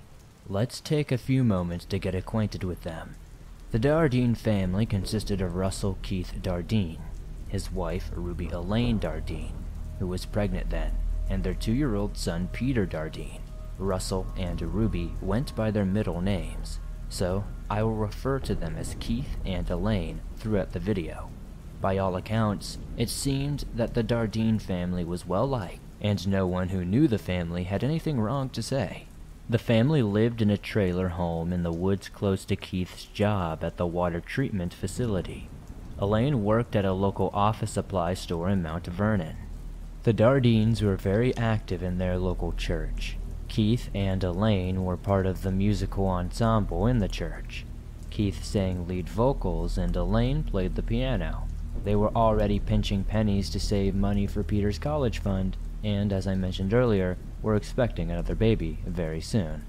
[0.49, 3.17] let's take a few moments to get acquainted with them.
[3.73, 7.01] The Dardeen family consisted of Russell Keith Dardeen,
[7.51, 9.53] his wife Ruby Elaine Dardeen,
[9.99, 10.93] who was pregnant then,
[11.29, 13.41] and their two year old son Peter Dardeen.
[13.79, 18.97] Russell and Ruby went by their middle names, so I will refer to them as
[19.01, 21.31] Keith and Elaine throughout the video.
[21.81, 26.69] By all accounts, it seemed that the Dardeen family was well liked, and no one
[26.69, 29.07] who knew the family had anything wrong to say.
[29.49, 33.79] The family lived in a trailer home in the woods close to Keith's job at
[33.79, 35.49] the water treatment facility.
[36.03, 39.37] Elaine worked at a local office supply store in Mount Vernon.
[40.05, 43.19] The Dardeens were very active in their local church.
[43.49, 47.67] Keith and Elaine were part of the musical ensemble in the church.
[48.09, 51.47] Keith sang lead vocals and Elaine played the piano.
[51.85, 56.35] They were already pinching pennies to save money for Peter's college fund, and as I
[56.35, 59.67] mentioned earlier, were expecting another baby very soon.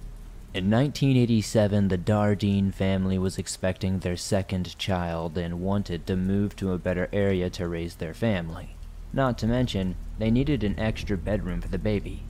[0.53, 6.73] In 1987, the Dardeen family was expecting their second child and wanted to move to
[6.73, 8.75] a better area to raise their family.
[9.13, 12.23] Not to mention, they needed an extra bedroom for the baby.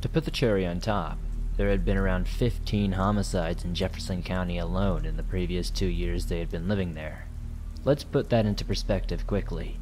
[0.00, 1.18] To put the cherry on top,
[1.56, 6.26] there had been around 15 homicides in Jefferson County alone in the previous two years
[6.26, 7.26] they had been living there.
[7.84, 9.78] Let's put that into perspective quickly.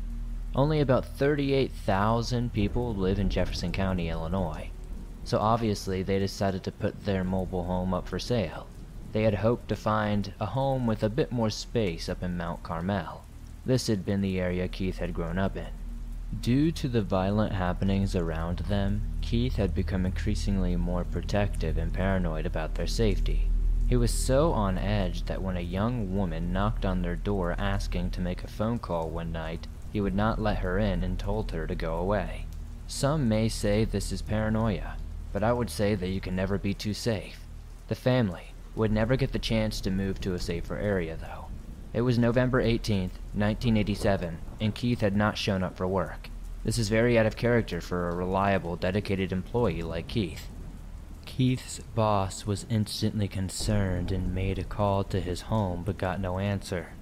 [0.55, 4.69] Only about 38,000 people live in Jefferson County, Illinois.
[5.27, 8.69] So obviously they decided to put their mobile home up for sale.
[9.11, 12.63] They had hoped to find a home with a bit more space up in Mount
[12.63, 13.25] Carmel.
[13.65, 15.67] This had been the area Keith had grown up in.
[16.41, 22.47] Due to the violent happenings around them, Keith had become increasingly more protective and paranoid
[22.47, 23.51] about their safety.
[23.89, 28.11] He was so on edge that when a young woman knocked on their door asking
[28.11, 31.51] to make a phone call one night, he would not let her in and told
[31.51, 32.47] her to go away.
[32.87, 34.97] Some may say this is paranoia,
[35.37, 37.41] but I would say that you can never be too safe.
[37.89, 41.49] The family would never get the chance to move to a safer area, though.
[41.93, 46.31] It was November 18th, 1987, and Keith had not shown up for work.
[46.65, 50.49] This is very out of character for a reliable, dedicated employee like Keith.
[51.27, 56.39] Keith's boss was instantly concerned and made a call to his home but got no
[56.39, 56.95] answer.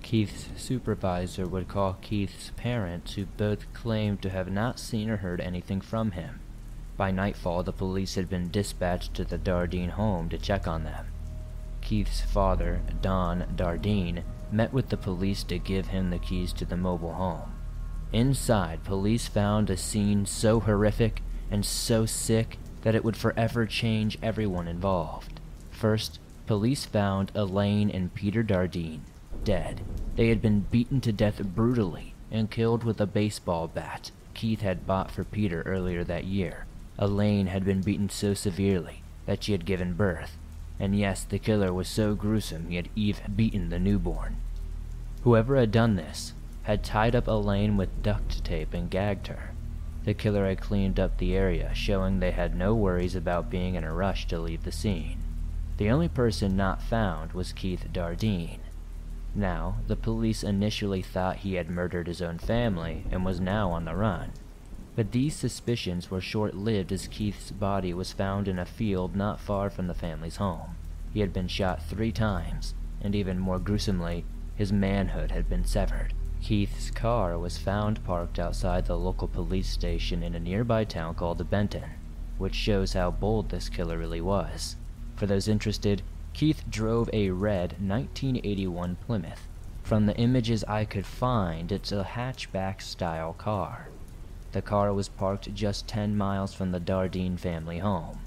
[0.00, 5.42] Keith's supervisor would call Keith's parents, who both claimed to have not seen or heard
[5.42, 6.40] anything from him.
[6.96, 11.06] By nightfall, the police had been dispatched to the Dardeen home to check on them.
[11.82, 16.76] Keith's father, Don Dardeen, met with the police to give him the keys to the
[16.76, 17.52] mobile home.
[18.12, 24.18] Inside, police found a scene so horrific and so sick that it would forever change
[24.22, 25.40] everyone involved.
[25.70, 29.00] First, police found Elaine and Peter Dardeen,
[29.44, 29.82] dead.
[30.14, 34.86] They had been beaten to death brutally and killed with a baseball bat Keith had
[34.86, 36.65] bought for Peter earlier that year.
[36.98, 40.36] Elaine had been beaten so severely that she had given birth,
[40.78, 44.36] and yes, the killer was so gruesome he had even beaten the newborn.
[45.22, 49.52] Whoever had done this had tied up Elaine with duct tape and gagged her.
[50.04, 53.84] The killer had cleaned up the area, showing they had no worries about being in
[53.84, 55.20] a rush to leave the scene.
[55.76, 58.60] The only person not found was Keith Dardeen,
[59.36, 63.84] now, the police initially thought he had murdered his own family and was now on
[63.84, 64.32] the run.
[64.96, 69.38] But these suspicions were short lived as Keith's body was found in a field not
[69.38, 70.76] far from the family's home.
[71.12, 76.14] He had been shot three times, and even more gruesomely, his manhood had been severed.
[76.40, 81.50] Keith's car was found parked outside the local police station in a nearby town called
[81.50, 81.90] Benton,
[82.38, 84.76] which shows how bold this killer really was.
[85.16, 86.00] For those interested,
[86.32, 89.46] Keith drove a red 1981 Plymouth.
[89.82, 93.88] From the images I could find, it's a hatchback style car.
[94.56, 98.20] The car was parked just 10 miles from the Dardeen family home.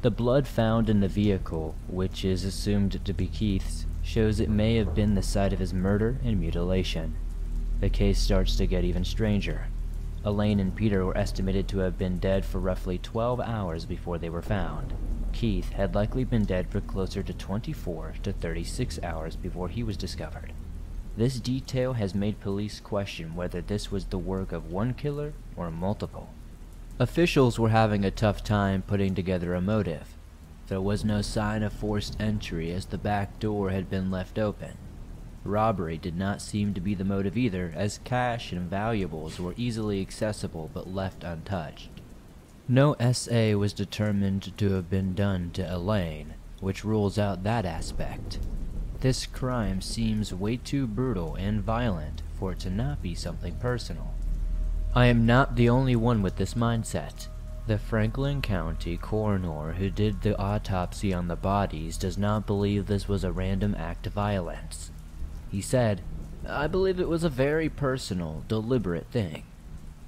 [0.00, 4.76] The blood found in the vehicle, which is assumed to be Keith's, shows it may
[4.76, 7.14] have been the site of his murder and mutilation.
[7.80, 9.66] The case starts to get even stranger.
[10.24, 14.30] Elaine and Peter were estimated to have been dead for roughly 12 hours before they
[14.30, 14.94] were found.
[15.34, 19.98] Keith had likely been dead for closer to 24 to 36 hours before he was
[19.98, 20.54] discovered.
[21.16, 25.70] This detail has made police question whether this was the work of one killer or
[25.70, 26.30] multiple.
[26.98, 30.16] Officials were having a tough time putting together a motive.
[30.68, 34.76] There was no sign of forced entry as the back door had been left open.
[35.44, 40.00] Robbery did not seem to be the motive either, as cash and valuables were easily
[40.00, 41.90] accessible but left untouched.
[42.68, 48.38] No SA was determined to have been done to Elaine, which rules out that aspect.
[49.00, 54.14] This crime seems way too brutal and violent for it to not be something personal.
[54.92, 57.28] I am not the only one with this mindset.
[57.68, 63.06] The Franklin County coroner who did the autopsy on the bodies does not believe this
[63.06, 64.90] was a random act of violence.
[65.48, 66.00] He said,
[66.48, 69.44] I believe it was a very personal, deliberate thing.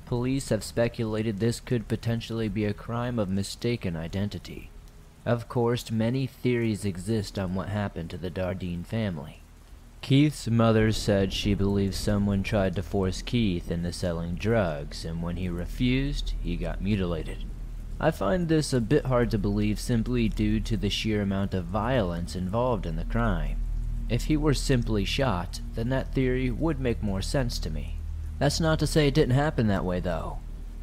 [0.07, 4.71] Police have speculated this could potentially be a crime of mistaken identity.
[5.25, 9.42] Of course, many theories exist on what happened to the Dardeen family.
[10.03, 15.37] Keith's mother said she believes someone tried to force Keith into selling drugs, and when
[15.37, 17.45] he refused, he got mutilated.
[18.01, 21.67] I find this a bit hard to believe simply due to the sheer amount of
[21.67, 23.59] violence involved in the crime.
[24.09, 27.99] If he were simply shot, then that theory would make more sense to me.
[28.41, 30.39] That's not to say it didn't happen that way, though.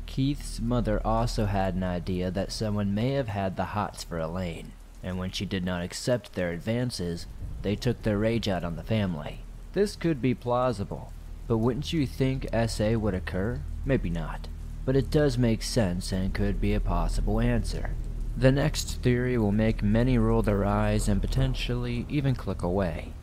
[0.05, 4.71] Keith's mother also had an idea that someone may have had the hots for Elaine,
[5.03, 7.27] and when she did not accept their advances,
[7.61, 9.41] they took their rage out on the family.
[9.73, 11.13] This could be plausible,
[11.47, 13.61] but wouldn't you think SA would occur?
[13.85, 14.47] Maybe not.
[14.85, 17.91] But it does make sense and could be a possible answer.
[18.35, 23.13] The next theory will make many roll their eyes and potentially even click away.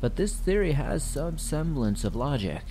[0.00, 2.62] But this theory has some semblance of logic.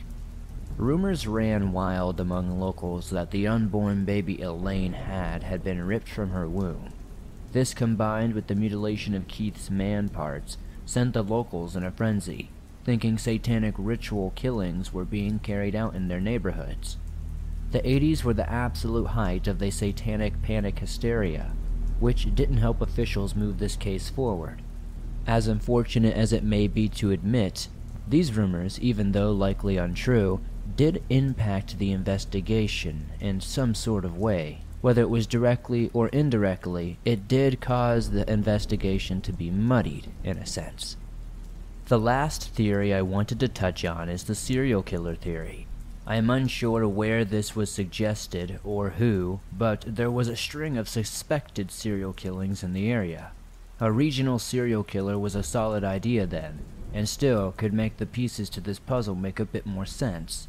[0.77, 6.29] Rumors ran wild among locals that the unborn baby Elaine had had been ripped from
[6.29, 6.89] her womb.
[7.53, 12.49] This combined with the mutilation of Keith's man parts sent the locals in a frenzy,
[12.83, 16.97] thinking satanic ritual killings were being carried out in their neighborhoods.
[17.71, 21.51] The 80s were the absolute height of the satanic panic hysteria,
[21.99, 24.61] which didn't help officials move this case forward.
[25.27, 27.67] As unfortunate as it may be to admit,
[28.07, 30.39] these rumors, even though likely untrue,
[30.75, 34.61] did impact the investigation in some sort of way.
[34.85, 40.37] Whether it was directly or indirectly, it did cause the investigation to be muddied, in
[40.37, 40.95] a sense.
[41.85, 45.65] The last theory I wanted to touch on is the serial killer theory.
[46.05, 50.87] I am unsure where this was suggested or who, but there was a string of
[50.87, 53.31] suspected serial killings in the area.
[53.79, 56.59] A regional serial killer was a solid idea then,
[56.93, 60.47] and still could make the pieces to this puzzle make a bit more sense.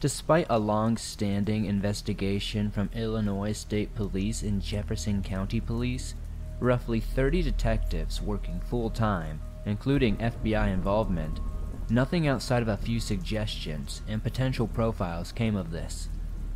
[0.00, 6.14] Despite a long standing investigation from Illinois State Police and Jefferson County Police,
[6.60, 11.40] roughly 30 detectives working full time, including FBI involvement,
[11.88, 16.08] Nothing outside of a few suggestions and potential profiles came of this.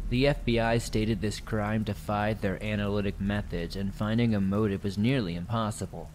[0.09, 5.36] The FBI stated this crime defied their analytic methods and finding a motive was nearly
[5.36, 6.11] impossible.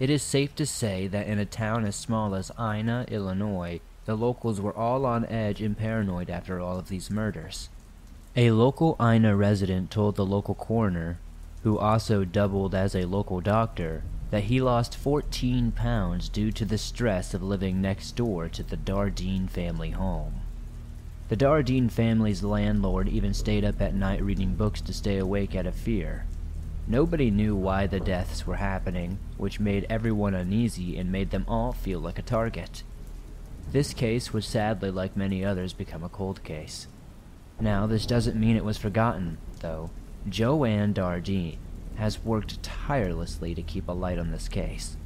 [0.00, 3.80] It is safe to say that in a town as small as Ina, Illinois,
[4.10, 7.68] the locals were all on edge and paranoid after all of these murders.
[8.34, 11.20] A local Ina resident told the local coroner,
[11.62, 14.02] who also doubled as a local doctor,
[14.32, 18.76] that he lost 14 pounds due to the stress of living next door to the
[18.76, 20.40] Dardeen family home.
[21.28, 25.66] The Dardeen family's landlord even stayed up at night reading books to stay awake out
[25.66, 26.26] of fear.
[26.88, 31.70] Nobody knew why the deaths were happening, which made everyone uneasy and made them all
[31.72, 32.82] feel like a target.
[33.72, 36.88] This case would sadly, like many others, become a cold case.
[37.60, 39.90] Now, this doesn't mean it was forgotten, though.
[40.28, 41.56] Joanne Dardeen,
[41.96, 44.96] has worked tirelessly to keep a light on this case.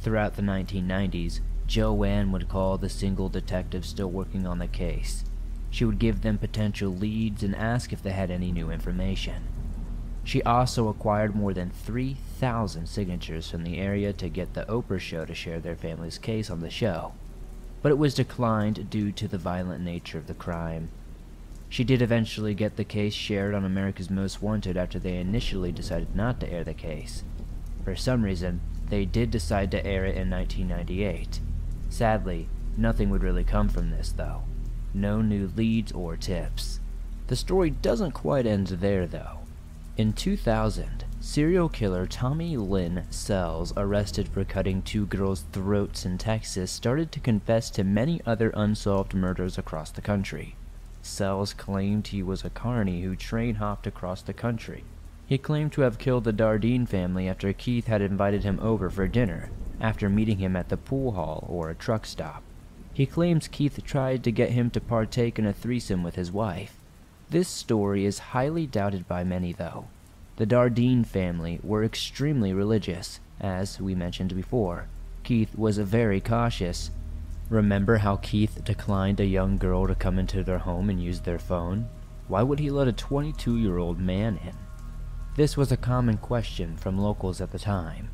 [0.00, 5.24] Throughout the 1990s, Joanne would call the single detectives still working on the case.
[5.70, 9.44] She would give them potential leads and ask if they had any new information.
[10.22, 15.24] She also acquired more than 3,000 signatures from the area to get the Oprah show
[15.24, 17.14] to share their family's case on the show,
[17.86, 20.88] but it was declined due to the violent nature of the crime
[21.68, 26.16] she did eventually get the case shared on America's Most Wanted after they initially decided
[26.16, 27.22] not to air the case.
[27.84, 31.38] For some reason, they did decide to air it in 1998.
[31.88, 34.42] Sadly, nothing would really come from this, though.
[34.92, 36.80] No new leads or tips.
[37.28, 39.42] The story doesn't quite end there, though.
[39.96, 46.70] In 2000, serial killer Tommy Lynn Sells, arrested for cutting two girls' throats in Texas,
[46.70, 50.54] started to confess to many other unsolved murders across the country.
[51.02, 54.84] Sells claimed he was a carny who train hopped across the country.
[55.26, 59.08] He claimed to have killed the Dardeen family after Keith had invited him over for
[59.08, 59.50] dinner,
[59.80, 62.44] after meeting him at the pool hall or a truck stop.
[62.94, 66.76] He claims Keith tried to get him to partake in a threesome with his wife.
[67.28, 69.86] This story is highly doubted by many, though.
[70.36, 74.88] The Dardeen family were extremely religious, as we mentioned before.
[75.22, 76.90] Keith was very cautious,
[77.48, 81.38] Remember how Keith declined a young girl to come into their home and use their
[81.38, 81.88] phone?
[82.26, 84.54] Why would he let a 22 year old man in?
[85.36, 88.10] This was a common question from locals at the time.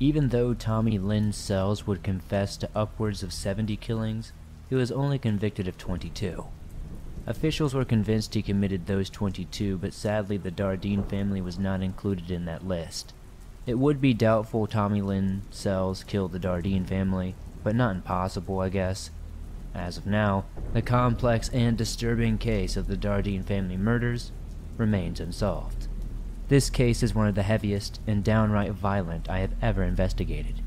[0.00, 4.32] Even though Tommy Lynn Sells would confess to upwards of 70 killings,
[4.68, 6.44] he was only convicted of 22.
[7.26, 12.30] Officials were convinced he committed those 22, but sadly the Dardeen family was not included
[12.30, 13.12] in that list.
[13.66, 18.68] It would be doubtful Tommy Lynn Sells killed the Dardeen family, but not impossible, I
[18.68, 19.10] guess.
[19.74, 24.30] As of now, the complex and disturbing case of the Dardeen family murders
[24.78, 25.88] remains unsolved.
[26.48, 30.62] This case is one of the heaviest and downright violent I have ever investigated.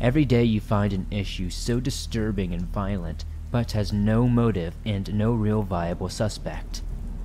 [0.00, 5.12] Every day you find an issue so disturbing and violent, but has no motive and
[5.14, 6.82] no real viable suspect.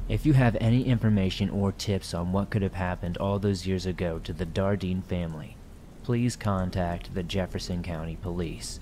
[0.10, 3.86] If you have any information or tips on what could have happened all those years
[3.86, 5.56] ago to the Dardeen family,
[6.04, 8.80] please contact the Jefferson County Police.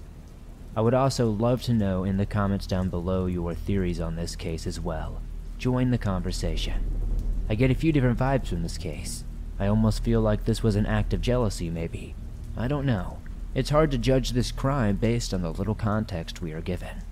[0.76, 4.36] I would also love to know in the comments down below your theories on this
[4.36, 5.22] case as well.
[5.58, 6.84] Join the conversation.
[7.50, 9.24] I get a few different vibes from this case.
[9.60, 12.16] I almost feel like this was an act of jealousy, maybe.
[12.58, 13.20] I don't know.
[13.54, 17.04] It's hard to judge this crime based on the little context we are given.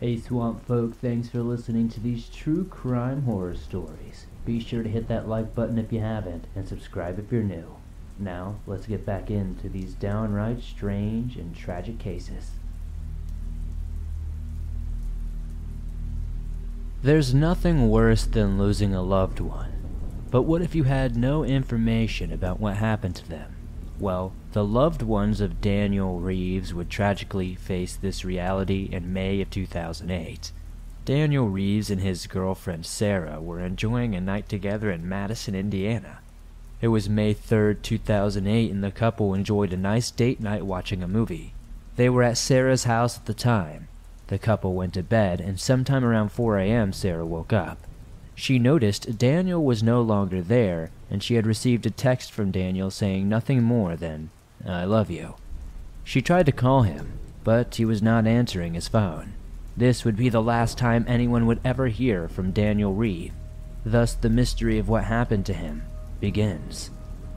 [0.00, 4.26] Hey Swamp Folk, thanks for listening to these true crime horror stories.
[4.44, 7.74] Be sure to hit that like button if you haven't, and subscribe if you're new.
[8.16, 12.52] Now, let's get back into these downright strange and tragic cases.
[17.02, 19.72] There's nothing worse than losing a loved one.
[20.30, 23.52] But what if you had no information about what happened to them?
[23.98, 29.50] Well, the loved ones of Daniel Reeves would tragically face this reality in May of
[29.50, 30.50] 2008.
[31.04, 36.18] Daniel Reeves and his girlfriend Sarah were enjoying a night together in Madison, Indiana.
[36.80, 41.06] It was May 3rd, 2008, and the couple enjoyed a nice date night watching a
[41.06, 41.54] movie.
[41.94, 43.86] They were at Sarah's house at the time.
[44.26, 47.78] The couple went to bed, and sometime around 4 a.m., Sarah woke up.
[48.34, 52.90] She noticed Daniel was no longer there, and she had received a text from Daniel
[52.90, 54.30] saying nothing more than,
[54.66, 55.34] I love you.
[56.04, 59.34] She tried to call him, but he was not answering his phone.
[59.76, 63.32] This would be the last time anyone would ever hear from Daniel Reeve.
[63.84, 65.84] Thus, the mystery of what happened to him
[66.20, 66.90] begins.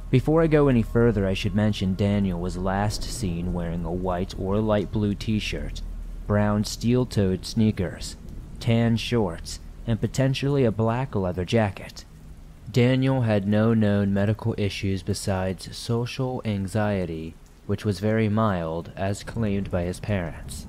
[0.09, 4.33] Before I go any further, I should mention Daniel was last seen wearing a white
[4.37, 5.81] or light blue t shirt,
[6.27, 8.17] brown steel toed sneakers,
[8.59, 12.03] tan shorts, and potentially a black leather jacket.
[12.71, 19.69] Daniel had no known medical issues besides social anxiety, which was very mild as claimed
[19.69, 20.67] by his parents.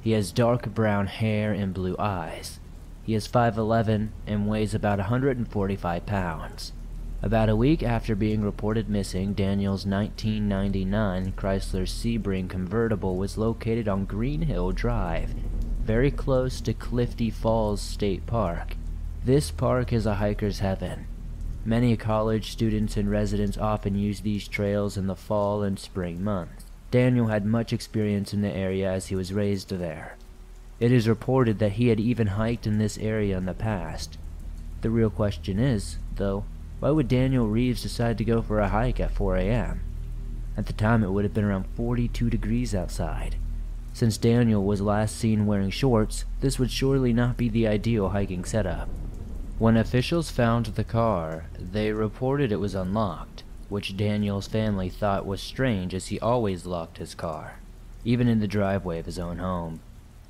[0.00, 2.58] He has dark brown hair and blue eyes.
[3.02, 6.72] He is 5'11 and weighs about 145 pounds.
[7.20, 14.06] About a week after being reported missing, Daniel's 1999 Chrysler Sebring convertible was located on
[14.06, 15.34] Green Hill Drive,
[15.82, 18.76] very close to Clifty Falls State Park.
[19.22, 21.08] This park is a hiker's heaven.
[21.64, 26.64] Many college students and residents often use these trails in the fall and spring months.
[26.90, 30.16] Daniel had much experience in the area as he was raised there.
[30.80, 34.18] It is reported that he had even hiked in this area in the past.
[34.80, 36.44] The real question is, though,
[36.80, 39.82] why would Daniel Reeves decide to go for a hike at 4 a.m.?
[40.56, 43.36] At the time, it would have been around 42 degrees outside.
[43.92, 48.44] Since Daniel was last seen wearing shorts, this would surely not be the ideal hiking
[48.44, 48.88] setup.
[49.58, 55.40] When officials found the car, they reported it was unlocked, which Daniel's family thought was
[55.40, 57.60] strange as he always locked his car,
[58.04, 59.80] even in the driveway of his own home.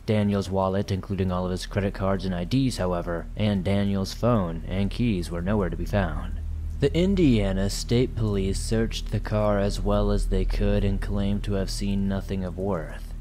[0.05, 4.91] Daniel's wallet, including all of his credit cards and IDs, however, and Daniel's phone and
[4.91, 6.41] keys were nowhere to be found.
[6.81, 11.53] The Indiana State Police searched the car as well as they could and claimed to
[11.53, 13.12] have seen nothing of worth.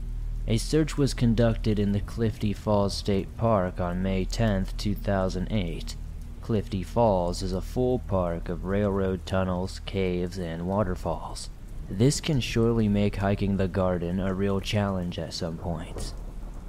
[0.47, 5.95] A search was conducted in the Clifty Falls State Park on May 10, 2008.
[6.41, 11.49] Clifty Falls is a full park of railroad tunnels, caves, and waterfalls.
[11.89, 16.13] This can surely make hiking the garden a real challenge at some points.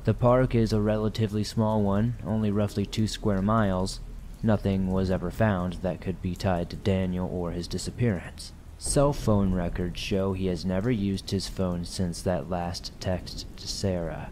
[0.05, 4.01] The park is a relatively small one, only roughly two square miles,
[4.45, 8.53] Nothing was ever found that could be tied to Daniel or his disappearance.
[8.85, 13.69] Cell phone records show he has never used his phone since that last text to
[13.69, 14.29] Sarah.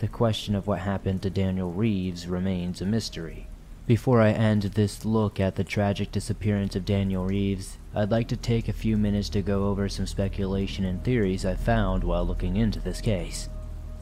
[0.00, 3.46] The question of what happened to Daniel Reeves remains a mystery.
[3.86, 8.36] Before I end this look at the tragic disappearance of Daniel Reeves, I'd like to
[8.36, 12.56] take a few minutes to go over some speculation and theories I found while looking
[12.56, 13.48] into this case.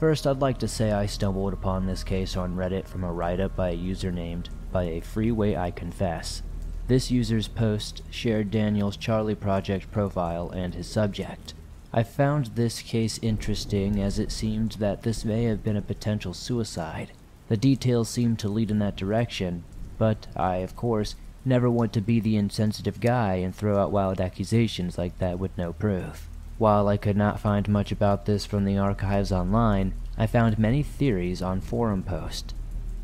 [0.01, 3.41] First, I'd like to say I stumbled upon this case on Reddit from a write
[3.41, 6.43] up by a user named by a freeway I confess.
[6.89, 11.55] This user's post shared Daniel's Charley Project profile and his subject.
[11.93, 16.35] I found this case interesting as it seemed that this may have been a potential
[16.35, 17.13] suicide.
[17.49, 19.65] The details seemed to lead in that direction,
[19.99, 21.15] but I, of course,
[21.45, 25.57] never want to be the insensitive guy and throw out wild accusations like that with
[25.59, 26.29] no proof.
[26.59, 30.83] While I could not find much about this from the archives online, I found many
[30.83, 32.55] theories on forum posts.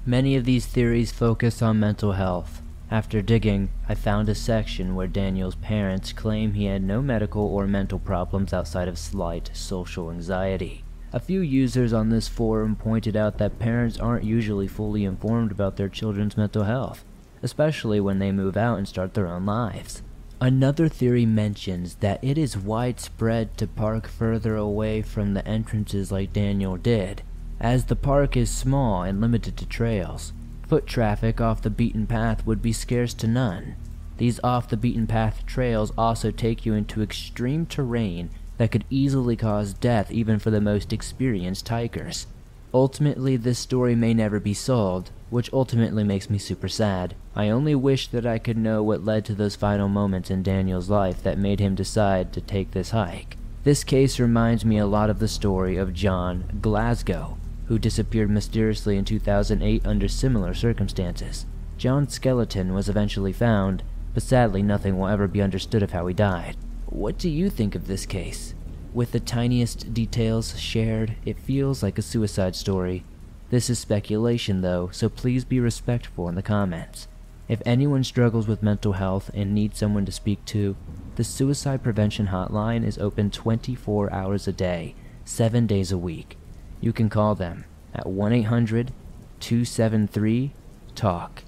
[0.07, 2.63] Many of these theories focus on mental health.
[2.91, 7.67] After digging, I found a section where Daniel's parents claim he had no medical or
[7.67, 10.85] mental problems outside of slight social anxiety.
[11.13, 15.77] A few users on this forum pointed out that parents aren't usually fully informed about
[15.77, 17.05] their children's mental health,
[17.43, 20.03] especially when they move out and start their own lives.
[20.41, 26.33] Another theory mentions that it is widespread to park further away from the entrances like
[26.33, 27.23] Daniel did,
[27.61, 30.33] as the park is small and limited to trails,
[30.69, 33.75] foot traffic off the beaten path would be scarce to none.
[34.19, 39.37] These off the beaten path trails also take you into extreme terrain that could easily
[39.37, 42.27] cause death even for the most experienced hikers.
[42.75, 47.15] Ultimately, this story may never be solved, which ultimately makes me super sad.
[47.35, 50.91] I only wish that I could know what led to those final moments in Daniel's
[50.91, 53.39] life that made him decide to take this hike.
[53.65, 57.38] This case reminds me a lot of the story of John Glasgow,
[57.69, 61.47] who disappeared mysteriously in 2008 under similar circumstances.
[61.77, 63.83] John's skeleton was eventually found,
[64.15, 66.57] but sadly nothing will ever be understood of how he died.
[66.87, 68.55] What do you think of this case?
[68.95, 73.05] With the tiniest details shared, it feels like a suicide story.
[73.51, 77.07] This is speculation though, so please be respectful in the comments.
[77.49, 80.75] If anyone struggles with mental health and needs someone to speak to,
[81.17, 84.95] the Suicide Prevention Hotline is open 24 hours a day,
[85.25, 86.38] 7 days a week.
[86.81, 87.65] You can call them
[87.95, 88.93] at 1 800
[89.41, 90.53] 273
[90.95, 91.45] TALK.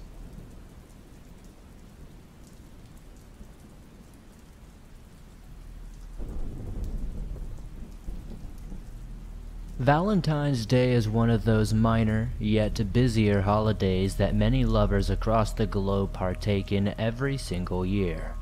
[9.81, 15.65] Valentine's Day is one of those minor, yet busier holidays that many lovers across the
[15.65, 18.35] globe partake in every single year.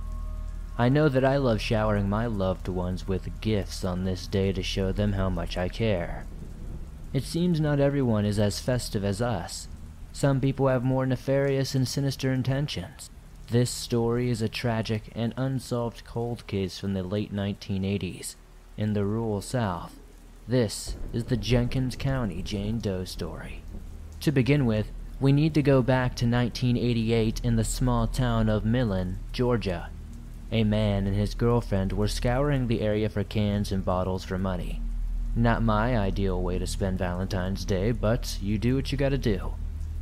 [0.78, 4.62] I know that I love showering my loved ones with gifts on this day to
[4.62, 6.26] show them how much I care.
[7.14, 9.68] It seems not everyone is as festive as us.
[10.12, 13.10] Some people have more nefarious and sinister intentions.
[13.50, 18.36] This story is a tragic and unsolved cold case from the late 1980s
[18.78, 20.00] in the rural South
[20.50, 23.62] this is the Jenkins County Jane Doe story.
[24.22, 28.66] To begin with, we need to go back to 1988 in the small town of
[28.66, 29.92] Millen, Georgia.
[30.52, 34.82] A man and his girlfriend were scouring the area for cans and bottles for money.
[35.40, 39.54] Not my ideal way to spend Valentine's Day, but you do what you gotta do.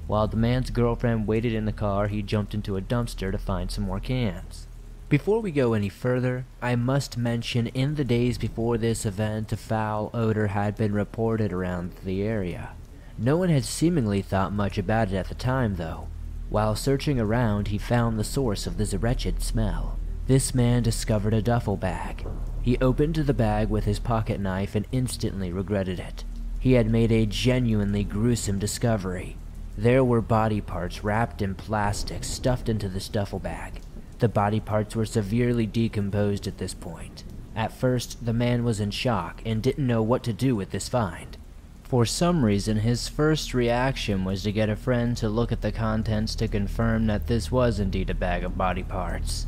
[0.07, 3.69] While the man's girlfriend waited in the car, he jumped into a dumpster to find
[3.69, 4.65] some more cans.
[5.09, 9.57] Before we go any further, I must mention in the days before this event, a
[9.57, 12.71] foul odor had been reported around the area.
[13.15, 16.07] No one had seemingly thought much about it at the time, though.
[16.49, 19.99] While searching around, he found the source of this wretched smell.
[20.25, 22.25] This man discovered a duffel bag.
[22.68, 26.26] He opened the bag with his pocket knife and instantly regretted it.
[26.59, 29.38] He had made a genuinely gruesome discovery.
[29.78, 33.80] There were body parts wrapped in plastic stuffed into this duffel bag.
[34.20, 37.24] The body parts were severely decomposed at this point.
[37.55, 40.89] At first, the man was in shock and didn't know what to do with this
[40.89, 41.38] find.
[41.84, 45.72] For some reason, his first reaction was to get a friend to look at the
[45.72, 49.47] contents to confirm that this was indeed a bag of body parts.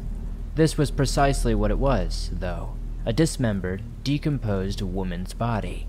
[0.56, 5.88] This was precisely what it was, though a dismembered, decomposed woman's body.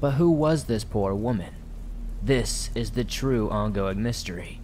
[0.00, 1.54] But who was this poor woman?
[2.22, 4.60] This is the true ongoing mystery.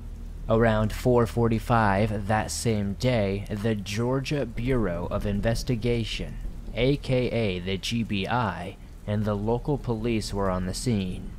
[0.49, 6.35] Around 4:45 that same day, the Georgia Bureau of Investigation,
[6.75, 8.77] aka the GBI,
[9.07, 11.31] and the local police were on the scene.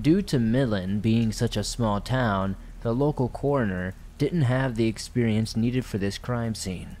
[0.00, 5.56] Due to Millen being such a small town, the local coroner didn't have the experience
[5.56, 6.96] needed for this crime scene.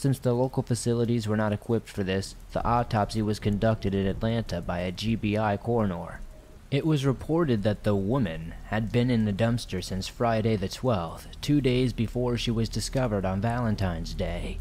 [0.00, 4.62] Since the local facilities were not equipped for this, the autopsy was conducted in Atlanta
[4.62, 6.22] by a GBI coroner.
[6.70, 11.26] It was reported that the woman had been in the dumpster since Friday the 12th,
[11.42, 14.58] two days before she was discovered on Valentine's Day.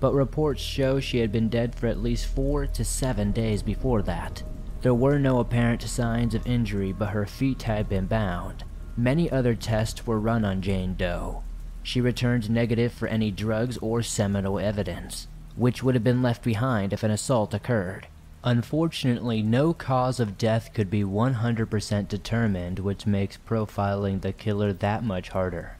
[0.00, 4.00] But reports show she had been dead for at least four to seven days before
[4.04, 4.42] that.
[4.80, 8.64] There were no apparent signs of injury, but her feet had been bound.
[8.96, 11.42] Many other tests were run on Jane Doe.
[11.88, 15.26] She returned negative for any drugs or seminal evidence,
[15.56, 18.08] which would have been left behind if an assault occurred.
[18.44, 25.02] Unfortunately, no cause of death could be 100% determined, which makes profiling the killer that
[25.02, 25.78] much harder.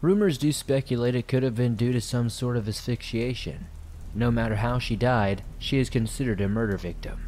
[0.00, 3.66] Rumors do speculate it could have been due to some sort of asphyxiation.
[4.14, 7.26] No matter how she died, she is considered a murder victim.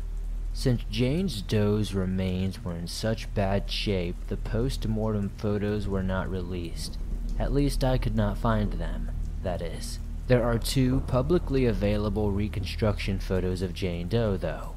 [0.52, 6.98] Since Jane Doe's remains were in such bad shape, the post-mortem photos were not released.
[7.42, 9.10] At least I could not find them,
[9.42, 9.98] that is.
[10.28, 14.76] There are two publicly available reconstruction photos of Jane Doe, though.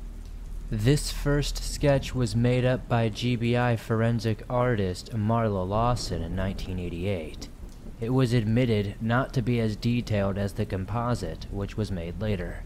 [0.72, 7.49] This first sketch was made up by GBI forensic artist Marla Lawson in 1988.
[8.01, 12.63] It was admitted not to be as detailed as the composite, which was made later.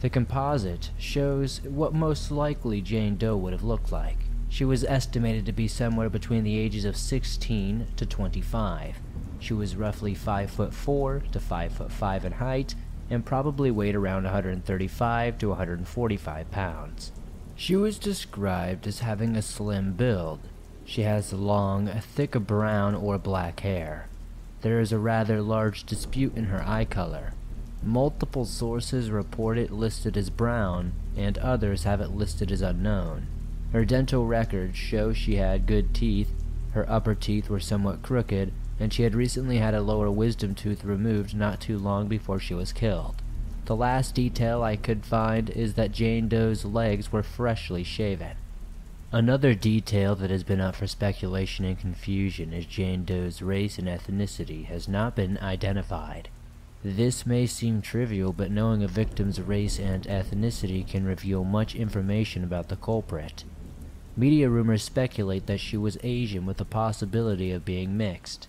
[0.00, 4.16] The composite shows what most likely Jane Doe would have looked like.
[4.48, 8.96] She was estimated to be somewhere between the ages of 16 to 25,
[9.42, 12.74] she was roughly 5 foot 4 to 5 foot 5 in height
[13.10, 17.12] and probably weighed around 135 to 145 pounds.
[17.56, 20.40] She was described as having a slim build.
[20.84, 24.08] She has long, thick brown or black hair.
[24.62, 27.34] There is a rather large dispute in her eye color.
[27.82, 33.26] Multiple sources report it listed as brown, and others have it listed as unknown.
[33.72, 36.30] Her dental records show she had good teeth,
[36.72, 40.84] her upper teeth were somewhat crooked, and she had recently had a lower wisdom tooth
[40.84, 43.22] removed not too long before she was killed.
[43.66, 48.36] The last detail I could find is that Jane Doe's legs were freshly shaven.
[49.12, 53.86] Another detail that has been up for speculation and confusion is Jane Doe's race and
[53.86, 56.28] ethnicity has not been identified.
[56.82, 62.42] This may seem trivial, but knowing a victim's race and ethnicity can reveal much information
[62.42, 63.44] about the culprit.
[64.16, 68.48] Media rumors speculate that she was Asian with the possibility of being mixed.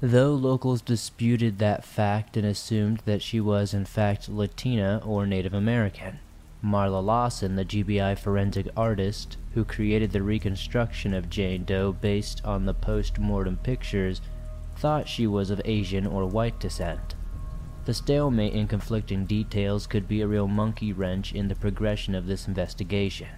[0.00, 5.54] Though locals disputed that fact and assumed that she was in fact Latina or Native
[5.54, 6.20] American.
[6.64, 12.66] Marla Lawson, the GBI forensic artist who created the reconstruction of Jane Doe based on
[12.66, 14.20] the post mortem pictures,
[14.76, 17.14] thought she was of Asian or white descent.
[17.84, 22.26] The stalemate in conflicting details could be a real monkey wrench in the progression of
[22.26, 23.28] this investigation.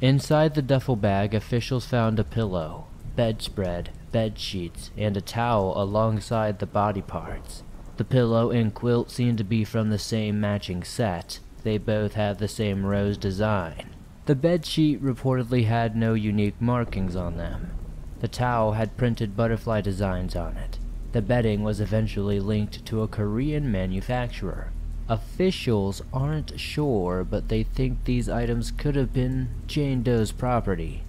[0.00, 6.58] Inside the duffel bag, officials found a pillow, bedspread, bed sheets, and a towel alongside
[6.58, 7.62] the body parts.
[7.98, 12.38] The pillow and quilt seemed to be from the same matching set, they both had
[12.38, 13.90] the same rose design.
[14.24, 17.72] The bedsheet reportedly had no unique markings on them.
[18.20, 20.78] The towel had printed butterfly designs on it.
[21.12, 24.72] The bedding was eventually linked to a Korean manufacturer.
[25.10, 31.02] Officials aren't sure, but they think these items could have been Jane Doe's property.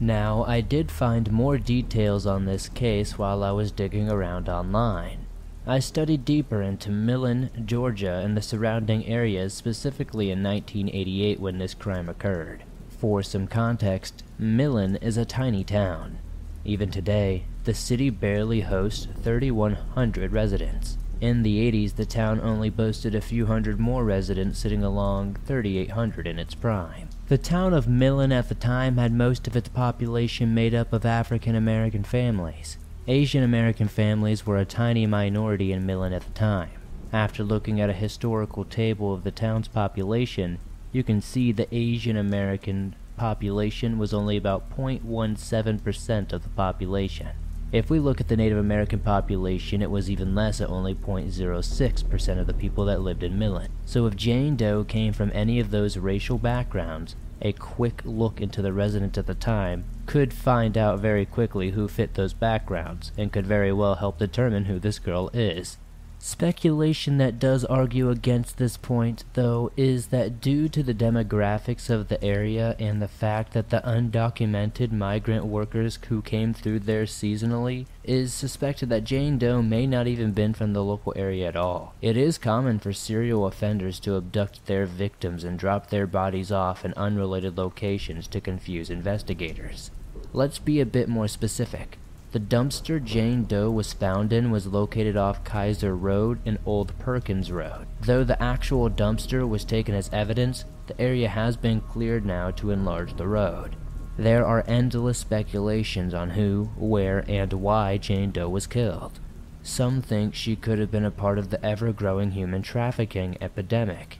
[0.00, 5.26] Now, I did find more details on this case while I was digging around online.
[5.66, 11.74] I studied deeper into Millen, Georgia, and the surrounding areas, specifically in 1988 when this
[11.74, 12.62] crime occurred.
[12.88, 16.18] For some context, Millen is a tiny town.
[16.64, 20.96] Even today, the city barely hosts 3,100 residents.
[21.20, 26.26] In the 80s, the town only boasted a few hundred more residents, sitting along 3,800
[26.28, 27.07] in its prime.
[27.28, 31.04] The town of Millen at the time had most of its population made up of
[31.04, 32.78] African American families.
[33.06, 36.70] Asian American families were a tiny minority in Millen at the time.
[37.12, 40.58] After looking at a historical table of the town's population,
[40.90, 47.28] you can see the Asian American population was only about 0.17% of the population.
[47.70, 52.40] If we look at the Native American population, it was even less at only 0.06%
[52.40, 53.68] of the people that lived in Millen.
[53.84, 58.62] So if Jane Doe came from any of those racial backgrounds, a quick look into
[58.62, 63.32] the residents at the time could find out very quickly who fit those backgrounds and
[63.32, 65.76] could very well help determine who this girl is.
[66.20, 72.08] Speculation that does argue against this point, though, is that due to the demographics of
[72.08, 77.86] the area and the fact that the undocumented migrant workers who came through there seasonally
[78.02, 81.94] is suspected that Jane Doe may not even been from the local area at all.
[82.02, 86.84] It is common for serial offenders to abduct their victims and drop their bodies off
[86.84, 89.92] in unrelated locations to confuse investigators.
[90.32, 91.96] Let's be a bit more specific.
[92.30, 97.50] The dumpster Jane Doe was found in was located off Kaiser Road and Old Perkins
[97.50, 97.86] Road.
[98.02, 102.70] Though the actual dumpster was taken as evidence, the area has been cleared now to
[102.70, 103.76] enlarge the road.
[104.18, 109.20] There are endless speculations on who, where, and why Jane Doe was killed.
[109.62, 114.18] Some think she could have been a part of the ever growing human trafficking epidemic.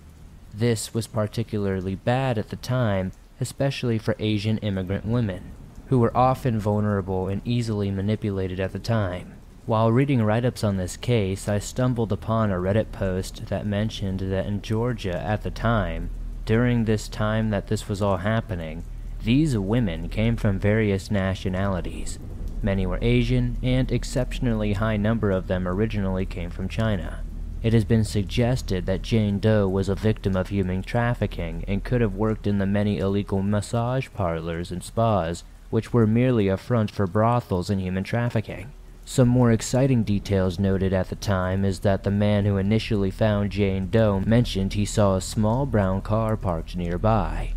[0.54, 5.52] This was particularly bad at the time, especially for Asian immigrant women
[5.88, 9.34] who were often vulnerable and easily manipulated at the time.
[9.66, 14.20] While reading write ups on this case, I stumbled upon a Reddit post that mentioned
[14.20, 16.10] that in Georgia at the time,
[16.44, 18.84] during this time that this was all happening,
[19.22, 22.18] these women came from various nationalities.
[22.62, 27.20] Many were Asian, and exceptionally high number of them originally came from China.
[27.62, 32.00] It has been suggested that Jane Doe was a victim of human trafficking and could
[32.00, 36.90] have worked in the many illegal massage parlors and spas which were merely a front
[36.90, 38.72] for brothels and human trafficking.
[39.04, 43.52] Some more exciting details noted at the time is that the man who initially found
[43.52, 47.54] Jane Doe mentioned he saw a small brown car parked nearby.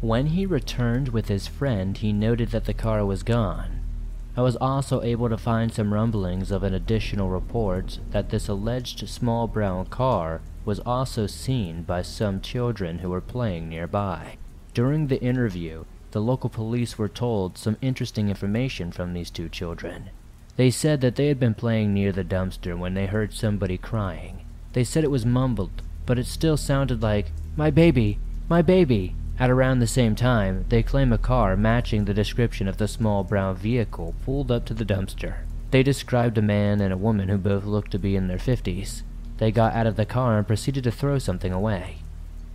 [0.00, 3.80] When he returned with his friend, he noted that the car was gone.
[4.36, 9.08] I was also able to find some rumblings of an additional report that this alleged
[9.08, 14.38] small brown car was also seen by some children who were playing nearby.
[14.72, 20.10] During the interview, the local police were told some interesting information from these two children.
[20.56, 24.44] They said that they had been playing near the dumpster when they heard somebody crying.
[24.74, 28.18] They said it was mumbled, but it still sounded like, My baby!
[28.48, 29.14] My baby!
[29.38, 33.24] At around the same time, they claim a car matching the description of the small
[33.24, 35.36] brown vehicle pulled up to the dumpster.
[35.70, 39.02] They described a man and a woman who both looked to be in their 50s.
[39.38, 41.96] They got out of the car and proceeded to throw something away.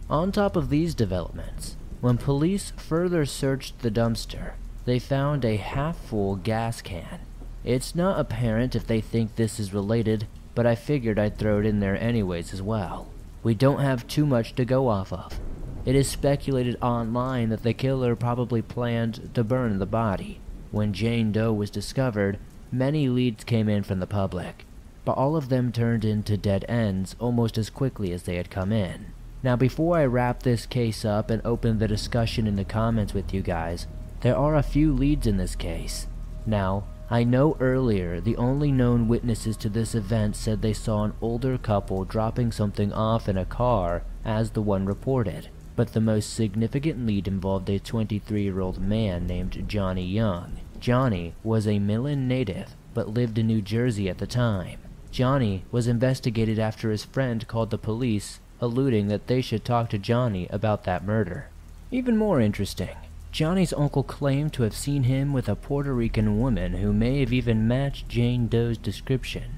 [0.10, 1.76] On top of these developments,
[2.08, 4.54] when police further searched the dumpster,
[4.86, 7.20] they found a half full gas can.
[7.66, 11.66] It's not apparent if they think this is related, but I figured I'd throw it
[11.66, 13.10] in there anyways as well.
[13.44, 15.38] We don't have too much to go off of.
[15.84, 20.40] It is speculated online that the killer probably planned to burn the body.
[20.72, 22.40] When Jane Doe was discovered,
[22.72, 24.66] many leads came in from the public,
[25.04, 28.72] but all of them turned into dead ends almost as quickly as they had come
[28.72, 29.08] in.
[29.44, 33.34] Now, before I wrap this case up and open the discussion in the comments with
[33.34, 33.88] you guys,
[34.22, 36.08] there are a few leads in this case.
[36.46, 41.14] Now, I know earlier the only known witnesses to this event said they saw an
[41.22, 46.34] older couple dropping something off in a car as the one reported, but the most
[46.34, 50.60] significant lead involved a 23 year old man named Johnny Young.
[50.80, 54.80] Johnny was a Millen native but lived in New Jersey at the time.
[55.12, 59.98] Johnny was investigated after his friend called the police, alluding that they should talk to
[59.98, 61.50] Johnny about that murder.
[61.92, 62.96] Even more interesting,
[63.32, 67.32] Johnny's uncle claimed to have seen him with a Puerto Rican woman who may have
[67.32, 69.56] even matched Jane Doe's description.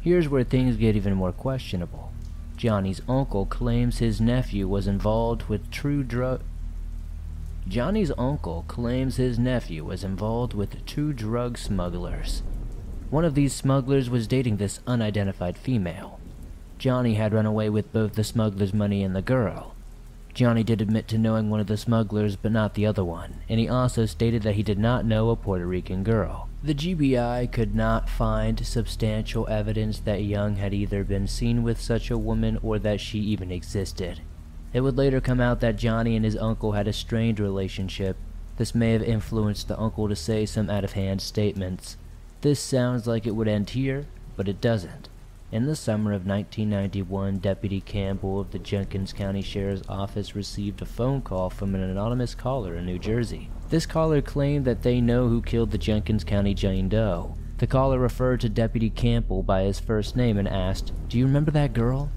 [0.00, 2.12] Here's where things get even more questionable.
[2.56, 6.40] Johnny's uncle claims his nephew was involved with true drug.
[7.68, 12.42] Johnny's uncle claims his nephew was involved with two drug smugglers.
[13.10, 16.17] One of these smugglers was dating this unidentified female.
[16.78, 19.74] Johnny had run away with both the smuggler's money and the girl.
[20.32, 23.58] Johnny did admit to knowing one of the smugglers, but not the other one, and
[23.58, 26.48] he also stated that he did not know a Puerto Rican girl.
[26.62, 32.08] The GBI could not find substantial evidence that Young had either been seen with such
[32.10, 34.20] a woman or that she even existed.
[34.72, 38.16] It would later come out that Johnny and his uncle had a strained relationship.
[38.56, 41.96] This may have influenced the uncle to say some out of hand statements.
[42.42, 44.06] This sounds like it would end here,
[44.36, 45.07] but it doesn't.
[45.50, 50.84] In the summer of 1991, Deputy Campbell of the Jenkins County Sheriff's Office received a
[50.84, 53.48] phone call from an anonymous caller in New Jersey.
[53.70, 57.34] This caller claimed that they know who killed the Jenkins County Jane Doe.
[57.56, 61.50] The caller referred to Deputy Campbell by his first name and asked, Do you remember
[61.52, 62.10] that girl?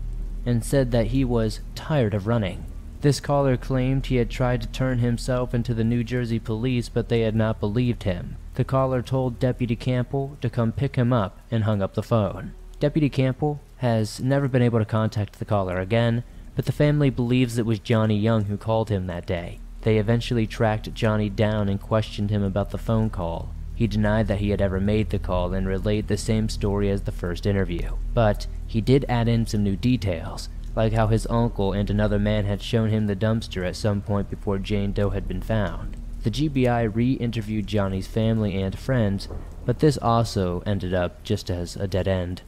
[0.46, 2.66] and said that he was tired of running.
[3.00, 7.08] This caller claimed he had tried to turn himself into the New Jersey police, but
[7.08, 8.36] they had not believed him.
[8.56, 12.56] The caller told Deputy Campbell to come pick him up and hung up the phone.
[12.82, 16.24] Deputy Campbell has never been able to contact the caller again,
[16.56, 19.60] but the family believes it was Johnny Young who called him that day.
[19.82, 23.54] They eventually tracked Johnny down and questioned him about the phone call.
[23.76, 27.04] He denied that he had ever made the call and relayed the same story as
[27.04, 27.98] the first interview.
[28.16, 32.46] But he did add in some new details, like how his uncle and another man
[32.46, 35.98] had shown him the dumpster at some point before Jane Doe had been found.
[36.24, 39.28] The GBI re interviewed Johnny's family and friends,
[39.66, 42.42] but this also ended up just as a dead end.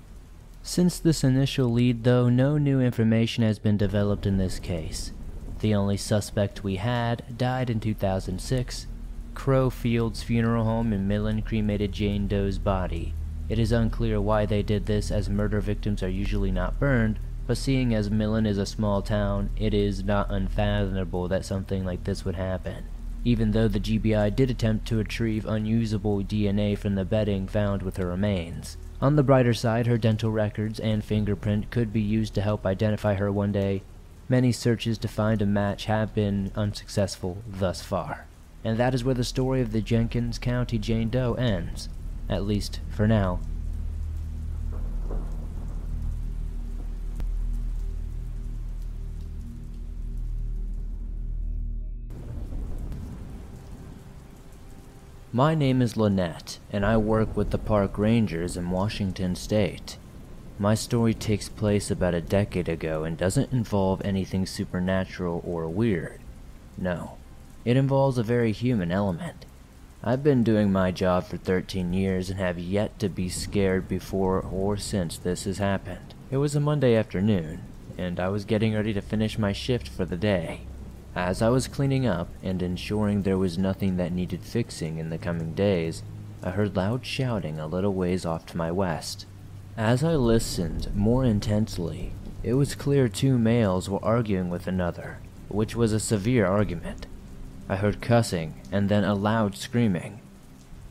[0.66, 5.12] Since this initial lead, though, no new information has been developed in this case.
[5.60, 8.88] The only suspect we had died in 2006.
[9.34, 13.14] Crow Fields Funeral Home in Millen cremated Jane Doe's body.
[13.50, 17.58] It is unclear why they did this, as murder victims are usually not burned, but
[17.58, 22.24] seeing as Millen is a small town, it is not unfathomable that something like this
[22.24, 22.86] would happen.
[23.26, 27.98] Even though the GBI did attempt to retrieve unusable DNA from the bedding found with
[27.98, 28.78] her remains.
[29.04, 33.16] On the brighter side, her dental records and fingerprint could be used to help identify
[33.16, 33.84] her one day.
[34.30, 38.28] Many searches to find a match have been unsuccessful thus far.
[38.64, 41.90] And that is where the story of the Jenkins County Jane Doe ends,
[42.30, 43.42] at least for now.
[55.36, 59.98] My name is Lynette, and I work with the park rangers in Washington state.
[60.60, 66.20] My story takes place about a decade ago and doesn't involve anything supernatural or weird.
[66.78, 67.18] No,
[67.66, 69.48] it involves a very human element.
[70.04, 74.40] I've been doing my job for 13 years and have yet to be scared before
[74.40, 76.14] or since this has happened.
[76.30, 77.64] It was a Monday afternoon,
[77.98, 80.68] and I was getting ready to finish my shift for the day.
[81.16, 85.20] As I was cleaning up and ensuring there was nothing that needed fixing in the
[85.20, 86.02] coming days,
[86.42, 89.28] I heard loud shouting a little ways off to my west.
[89.78, 95.76] As I listened more intensely, it was clear two males were arguing with another, which
[95.76, 97.06] was a severe argument.
[97.70, 100.20] I heard cussing and then a loud screaming.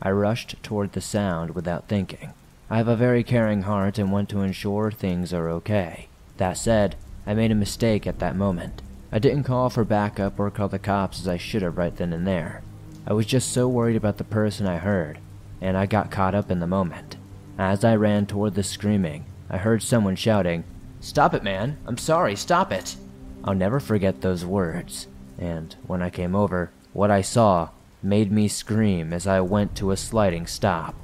[0.01, 2.33] I rushed toward the sound without thinking.
[2.69, 6.07] I have a very caring heart and want to ensure things are okay.
[6.37, 6.95] That said,
[7.27, 8.81] I made a mistake at that moment.
[9.13, 12.13] I didn't call for backup or call the cops as I should have right then
[12.13, 12.63] and there.
[13.05, 15.19] I was just so worried about the person I heard,
[15.61, 17.17] and I got caught up in the moment.
[17.59, 20.63] As I ran toward the screaming, I heard someone shouting,
[20.99, 21.77] Stop it, man!
[21.85, 22.95] I'm sorry, stop it!
[23.43, 25.05] I'll never forget those words,
[25.37, 27.69] and when I came over, what I saw
[28.01, 30.95] made me scream as I went to a sliding stop.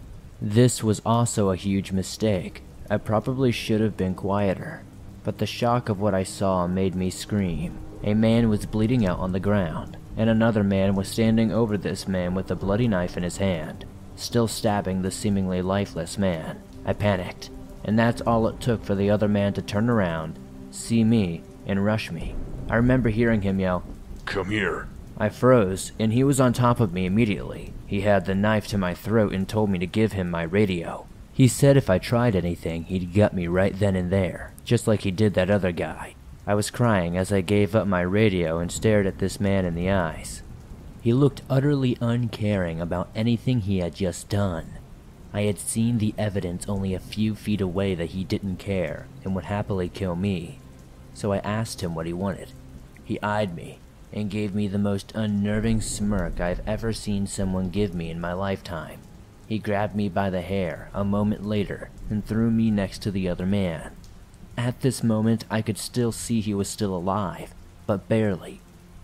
[0.41, 2.64] This was also a huge mistake.
[2.89, 4.82] I probably should have been quieter,
[5.24, 7.78] but the shock of what I saw made me scream.
[8.04, 12.08] A man was bleeding out on the ground, and another man was standing over this
[12.08, 13.86] man with a bloody knife in his hand,
[14.16, 16.62] still stabbing the seemingly lifeless man.
[16.86, 17.50] I panicked,
[17.84, 20.39] and that's all it took for the other man to turn around,
[20.72, 22.36] see me, and rush me.
[22.70, 23.84] I remember hearing him yell,
[24.26, 24.88] Come here.
[25.18, 27.74] I froze, and he was on top of me immediately.
[27.86, 31.08] He had the knife to my throat and told me to give him my radio.
[31.34, 35.02] He said if I tried anything, he'd gut me right then and there, just like
[35.02, 36.16] he did that other guy.
[36.50, 39.76] I was crying as I gave up my radio and stared at this man in
[39.76, 40.41] the eyes.
[41.00, 44.66] He looked utterly uncaring about anything he had just done.
[45.32, 49.36] I had seen the evidence only a few feet away that he didn't care and
[49.36, 50.58] would happily kill me,
[51.14, 52.52] so I asked him what he wanted.
[53.06, 53.78] He eyed me
[54.12, 58.34] and gave me the most unnerving smirk I've ever seen someone give me in my
[58.34, 59.02] lifetime.
[59.47, 63.30] He grabbed me by the hair a moment later and threw me next to the
[63.30, 63.91] other man.
[64.60, 67.53] At this moment, I could still see he was still alive,
[67.88, 68.60] but barely.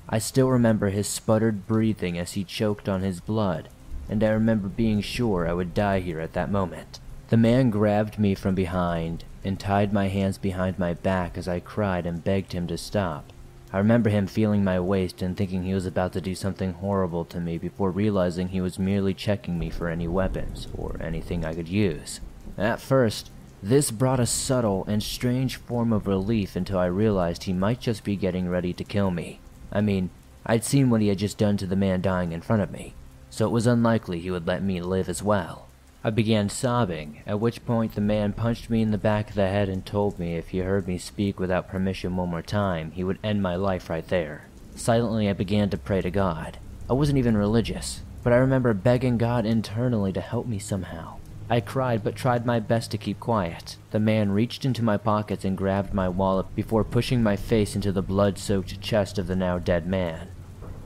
[0.09, 3.69] I still remember his sputtered breathing as he choked on his blood,
[4.09, 6.99] and I remember being sure I would die here at that moment.
[7.29, 11.61] The man grabbed me from behind and tied my hands behind my back as I
[11.61, 13.31] cried and begged him to stop.
[13.71, 17.23] I remember him feeling my waist and thinking he was about to do something horrible
[17.23, 21.53] to me before realizing he was merely checking me for any weapons or anything I
[21.53, 22.19] could use.
[22.57, 23.31] At first,
[23.65, 28.03] this brought a subtle and strange form of relief until I realized he might just
[28.03, 29.39] be getting ready to kill me.
[29.71, 30.11] I mean,
[30.45, 32.93] I'd seen what he had just done to the man dying in front of me,
[33.31, 35.67] so it was unlikely he would let me live as well.
[36.03, 39.47] I began sobbing, at which point the man punched me in the back of the
[39.47, 43.03] head and told me if he heard me speak without permission one more time, he
[43.03, 44.45] would end my life right there.
[44.75, 46.59] Silently, I began to pray to God.
[46.87, 51.14] I wasn't even religious, but I remember begging God internally to help me somehow.
[51.47, 53.77] I cried but tried my best to keep quiet.
[53.91, 57.91] The man reached into my pockets and grabbed my wallet before pushing my face into
[57.91, 60.29] the blood soaked chest of the now dead man.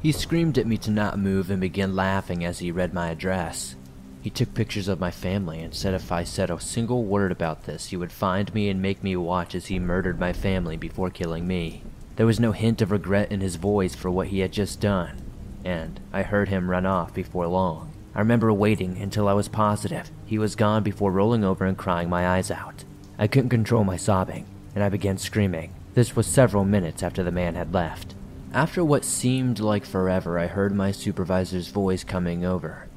[0.01, 3.75] He screamed at me to not move and began laughing as he read my address.
[4.21, 7.63] He took pictures of my family and said if I said a single word about
[7.63, 11.09] this, he would find me and make me watch as he murdered my family before
[11.09, 11.83] killing me.
[12.17, 15.21] There was no hint of regret in his voice for what he had just done,
[15.63, 17.93] and I heard him run off before long.
[18.13, 22.07] I remember waiting until I was positive he was gone before rolling over and crying
[22.07, 22.83] my eyes out.
[23.17, 25.73] I couldn't control my sobbing, and I began screaming.
[25.95, 28.13] This was several minutes after the man had left.
[28.53, 32.87] After what seemed like forever, I heard my supervisor's voice coming over.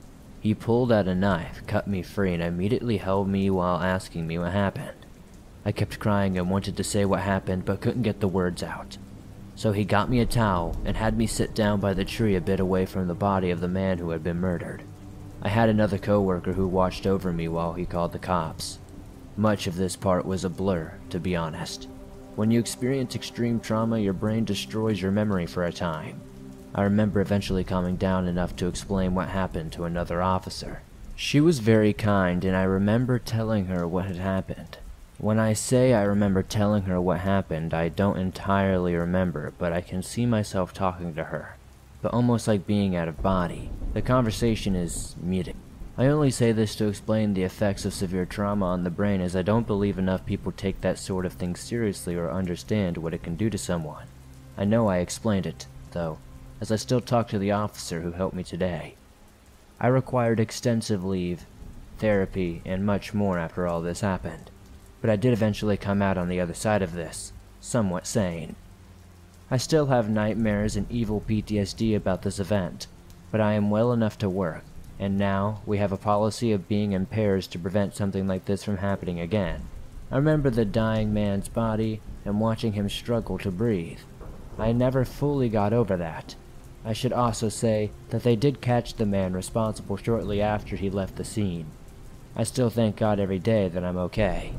[0.40, 4.38] He pulled out a knife, cut me free, and immediately held me while asking me
[4.38, 5.06] what happened.
[5.64, 8.98] I kept crying and wanted to say what happened, but couldn't get the words out.
[9.54, 12.42] So he got me a towel and had me sit down by the tree a
[12.42, 14.82] bit away from the body of the man who had been murdered.
[15.44, 18.78] I had another coworker who watched over me while he called the cops.
[19.36, 21.88] Much of this part was a blur, to be honest.
[22.36, 26.20] When you experience extreme trauma, your brain destroys your memory for a time.
[26.74, 30.82] I remember eventually calming down enough to explain what happened to another officer.
[31.16, 34.78] She was very kind, and I remember telling her what had happened.
[35.18, 39.80] When I say I remember telling her what happened, I don't entirely remember, but I
[39.80, 41.56] can see myself talking to her,
[42.02, 43.70] but almost like being out of body.
[43.94, 45.56] The conversation is muted.
[45.96, 49.36] I only say this to explain the effects of severe trauma on the brain as
[49.36, 53.22] I don't believe enough people take that sort of thing seriously or understand what it
[53.22, 54.06] can do to someone.
[54.56, 56.18] I know I explained it, though,
[56.60, 58.94] as I still talk to the officer who helped me today.
[59.78, 61.44] I required extensive leave,
[61.98, 64.50] therapy, and much more after all this happened,
[65.00, 68.56] but I did eventually come out on the other side of this, somewhat sane.
[69.52, 72.86] I still have nightmares and evil PTSD about this event,
[73.30, 74.64] but I am well enough to work,
[74.98, 78.64] and now we have a policy of being in pairs to prevent something like this
[78.64, 79.68] from happening again.
[80.10, 83.98] I remember the dying man's body and watching him struggle to breathe.
[84.58, 86.34] I never fully got over that,
[86.82, 91.16] I should also say that they did catch the man responsible shortly after he left
[91.16, 91.66] the scene.
[92.34, 94.54] I still thank God every day that I'm okay.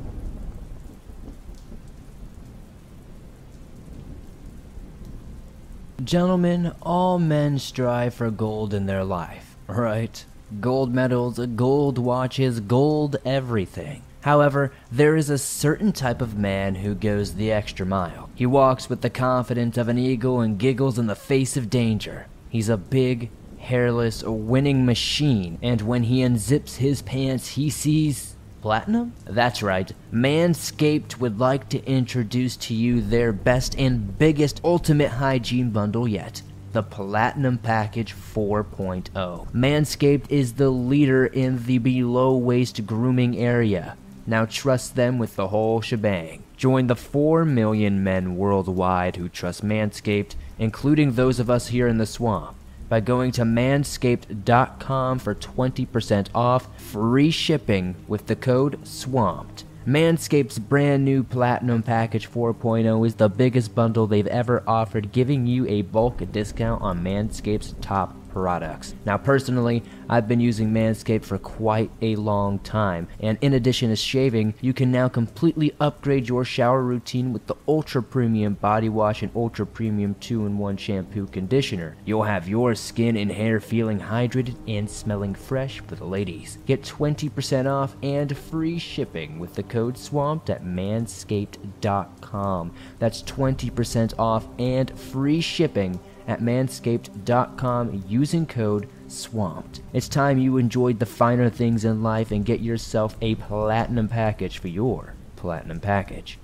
[6.04, 10.22] Gentlemen, all men strive for gold in their life, right?
[10.60, 14.02] Gold medals, gold watches, gold everything.
[14.20, 18.28] However, there is a certain type of man who goes the extra mile.
[18.34, 22.26] He walks with the confidence of an eagle and giggles in the face of danger.
[22.50, 28.33] He's a big, hairless, winning machine, and when he unzips his pants, he sees
[28.64, 29.12] platinum?
[29.26, 29.92] That's right.
[30.10, 36.40] Manscaped would like to introduce to you their best and biggest ultimate hygiene bundle yet
[36.72, 39.52] the Platinum Package 4.0.
[39.52, 43.98] Manscaped is the leader in the below waist grooming area.
[44.26, 46.42] Now trust them with the whole shebang.
[46.56, 51.98] Join the 4 million men worldwide who trust Manscaped, including those of us here in
[51.98, 52.56] the swamp,
[52.94, 59.64] by going to manscaped.com for 20% off free shipping with the code SWAMPED.
[59.84, 65.66] Manscaped's brand new Platinum Package 4.0 is the biggest bundle they've ever offered, giving you
[65.66, 68.94] a bulk discount on Manscaped's top products.
[69.06, 73.96] Now, personally, I've been using Manscaped for quite a long time, and in addition to
[73.96, 79.22] shaving, you can now completely upgrade your shower routine with the Ultra Premium Body Wash
[79.22, 81.94] and Ultra Premium 2 in 1 Shampoo Conditioner.
[82.04, 86.58] You'll have your skin and hair feeling hydrated and smelling fresh for the ladies.
[86.66, 92.72] Get 20% off and free shipping with the code SWAMPED at manscaped.com.
[92.98, 99.80] That's 20% off and free shipping at manscaped.com using code SWAMPED.
[99.92, 104.58] It's time you enjoyed the finer things in life and get yourself a platinum package
[104.58, 106.38] for your platinum package.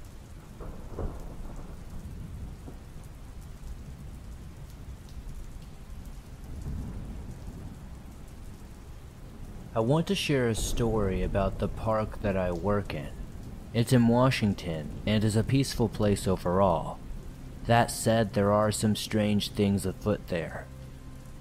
[9.73, 13.09] I want to share a story about the park that I work in.
[13.73, 16.99] It's in Washington and is a peaceful place overall.
[17.71, 20.67] That said, there are some strange things afoot there.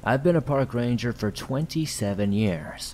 [0.04, 2.94] I've been a park ranger for 27 years.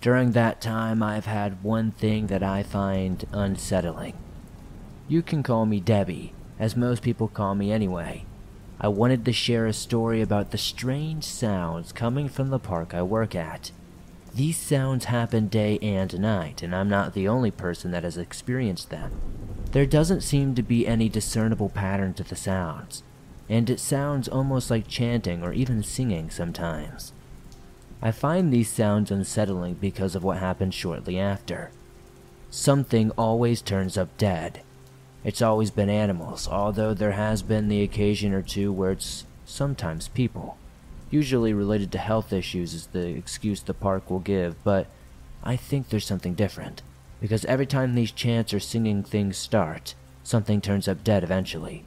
[0.00, 4.14] During that time, I've had one thing that I find unsettling.
[5.06, 8.24] You can call me Debbie, as most people call me anyway.
[8.80, 13.02] I wanted to share a story about the strange sounds coming from the park I
[13.02, 13.70] work at.
[14.34, 18.88] These sounds happen day and night, and I'm not the only person that has experienced
[18.88, 19.12] them.
[19.72, 23.02] There doesn't seem to be any discernible pattern to the sounds,
[23.50, 27.12] and it sounds almost like chanting or even singing sometimes.
[28.00, 31.70] I find these sounds unsettling because of what happens shortly after.
[32.50, 34.62] Something always turns up dead.
[35.24, 40.08] It's always been animals, although there has been the occasion or two where it's sometimes
[40.08, 40.56] people.
[41.12, 44.86] Usually related to health issues is the excuse the park will give, but
[45.44, 46.80] I think there's something different
[47.20, 49.94] because every time these chants or singing things start,
[50.24, 51.84] something turns up dead eventually.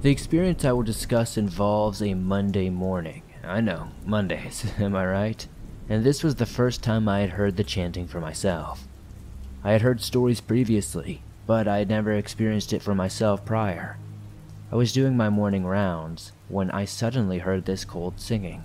[0.00, 3.24] The experience I will discuss involves a Monday morning.
[3.44, 5.46] I know, Mondays, am I right?
[5.90, 8.88] And this was the first time I had heard the chanting for myself.
[9.62, 13.98] I had heard stories previously, but I had never experienced it for myself prior.
[14.72, 18.64] I was doing my morning rounds when I suddenly heard this cold singing.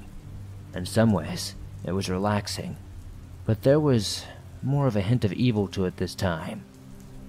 [0.73, 2.77] In some ways, it was relaxing,
[3.45, 4.25] but there was
[4.61, 6.63] more of a hint of evil to it this time.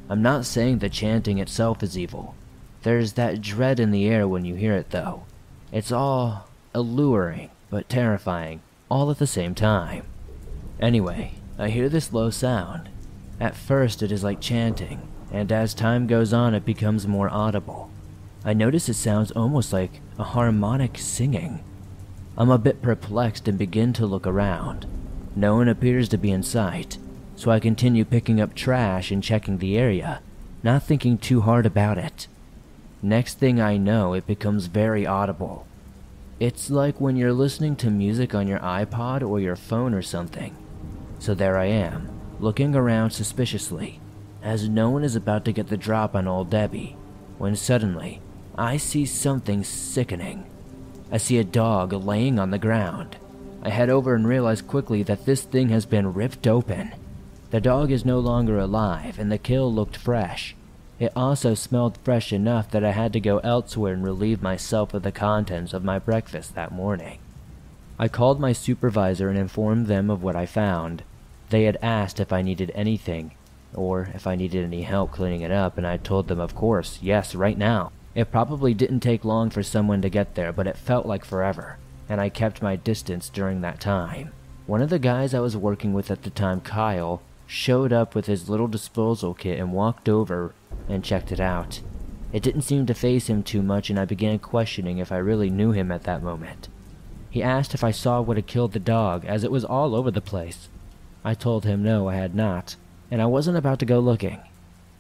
[0.09, 2.35] I'm not saying the chanting itself is evil.
[2.83, 5.25] There's that dread in the air when you hear it, though.
[5.71, 10.05] It's all alluring, but terrifying, all at the same time.
[10.81, 12.89] Anyway, I hear this low sound.
[13.39, 17.91] At first, it is like chanting, and as time goes on, it becomes more audible.
[18.45, 21.65] I notice it sounds almost like a harmonic singing.
[22.37, 24.87] I'm a bit perplexed and begin to look around.
[25.35, 26.99] No one appears to be in sight,
[27.37, 30.21] so I continue picking up trash and checking the area,
[30.63, 32.29] not thinking too hard about it.
[33.01, 35.67] Next thing I know, it becomes very audible.
[36.39, 40.55] It's like when you're listening to music on your iPod or your phone or something.
[41.19, 44.01] So there I am, looking around suspiciously,
[44.43, 46.95] as no one is about to get the drop on old Debbie,
[47.39, 48.21] when suddenly
[48.61, 50.45] I see something sickening.
[51.11, 53.17] I see a dog laying on the ground.
[53.63, 56.93] I head over and realize quickly that this thing has been ripped open.
[57.53, 60.55] The dog is no longer alive, and the kill looked fresh.
[60.99, 65.05] It also smelled fresh enough that I had to go elsewhere and relieve myself of
[65.05, 67.19] the contents of my breakfast that morning.
[67.99, 71.03] I called my supervisor and informed them of what I found.
[71.49, 73.33] They had asked if I needed anything,
[73.73, 76.99] or if I needed any help cleaning it up, and I told them, of course,
[77.01, 77.93] yes, right now.
[78.15, 81.79] It probably didn't take long for someone to get there, but it felt like forever,
[82.09, 84.33] and I kept my distance during that time.
[84.67, 88.27] One of the guys I was working with at the time, Kyle, showed up with
[88.27, 90.55] his little disposal kit and walked over
[90.89, 91.81] and checked it out.
[92.33, 95.51] It didn't seem to faze him too much, and I began questioning if I really
[95.51, 96.69] knew him at that moment.
[97.29, 100.11] He asked if I saw what had killed the dog, as it was all over
[100.11, 100.69] the place.
[101.25, 102.77] I told him no, I had not,
[103.11, 104.41] and I wasn't about to go looking.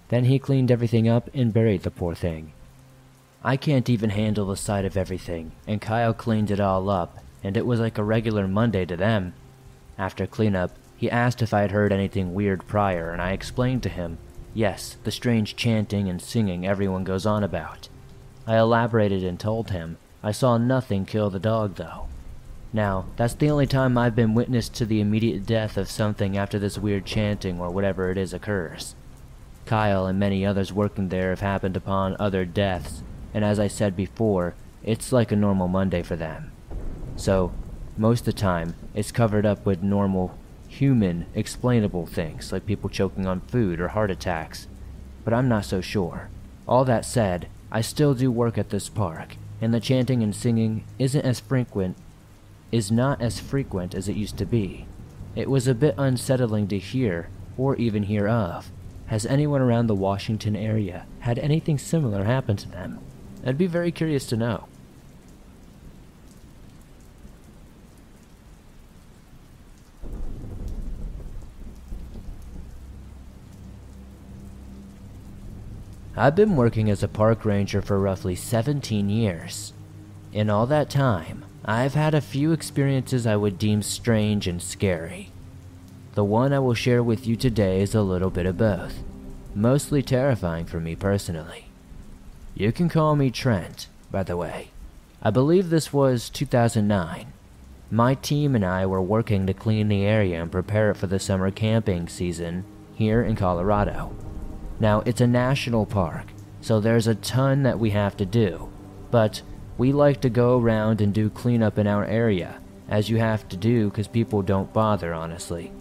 [0.09, 2.53] Then he cleaned everything up and buried the poor thing.
[3.43, 7.57] I can't even handle the sight of everything, and Kyle cleaned it all up, and
[7.57, 9.33] it was like a regular Monday to them.
[9.97, 13.89] After cleanup, he asked if I had heard anything weird prior, and I explained to
[13.89, 14.19] him,
[14.53, 17.89] yes, the strange chanting and singing everyone goes on about.
[18.47, 22.09] I elaborated and told him I saw nothing kill the dog, though.
[22.75, 26.59] Now, that's the only time I've been witness to the immediate death of something after
[26.59, 28.95] this weird chanting or whatever it is occurs.
[29.65, 33.03] Kyle and many others working there have happened upon other deaths,
[33.35, 36.53] and as I said before, it's like a normal Monday for them.
[37.17, 37.53] So,
[37.97, 40.39] most of the time, it's covered up with normal
[40.69, 44.69] human, explainable things like people choking on food or heart attacks,
[45.25, 46.31] but I'm not so sure.
[46.67, 50.85] All that said, I still do work at this park, and the chanting and singing
[50.99, 51.97] isn't as frequent
[52.73, 54.87] is not as frequent as it used to be.
[55.35, 57.29] It was a bit unsettling to hear
[57.59, 58.71] or even hear of.
[59.07, 63.01] Has anyone around the Washington area had anything similar happen to them?
[63.45, 64.67] I'd be very curious to know.
[76.17, 79.73] I've been working as a park ranger for roughly 17 years.
[80.35, 85.31] In all that time, I've had a few experiences I would deem strange and scary.
[86.15, 89.03] The one I will share with you today is a little bit of both,
[89.55, 91.70] mostly terrifying for me personally.
[92.55, 94.71] You can call me Trent, by the way.
[95.23, 97.33] I believe this was 2009.
[97.91, 101.19] My team and I were working to clean the area and prepare it for the
[101.19, 102.65] summer camping season
[102.95, 104.15] here in Colorado.
[104.79, 106.27] Now, it's a national park,
[106.61, 108.71] so there's a ton that we have to do,
[109.11, 109.43] but
[109.79, 113.57] we like to go around and do cleanup in our area, as you have to
[113.57, 115.73] do because people don't bother, honestly.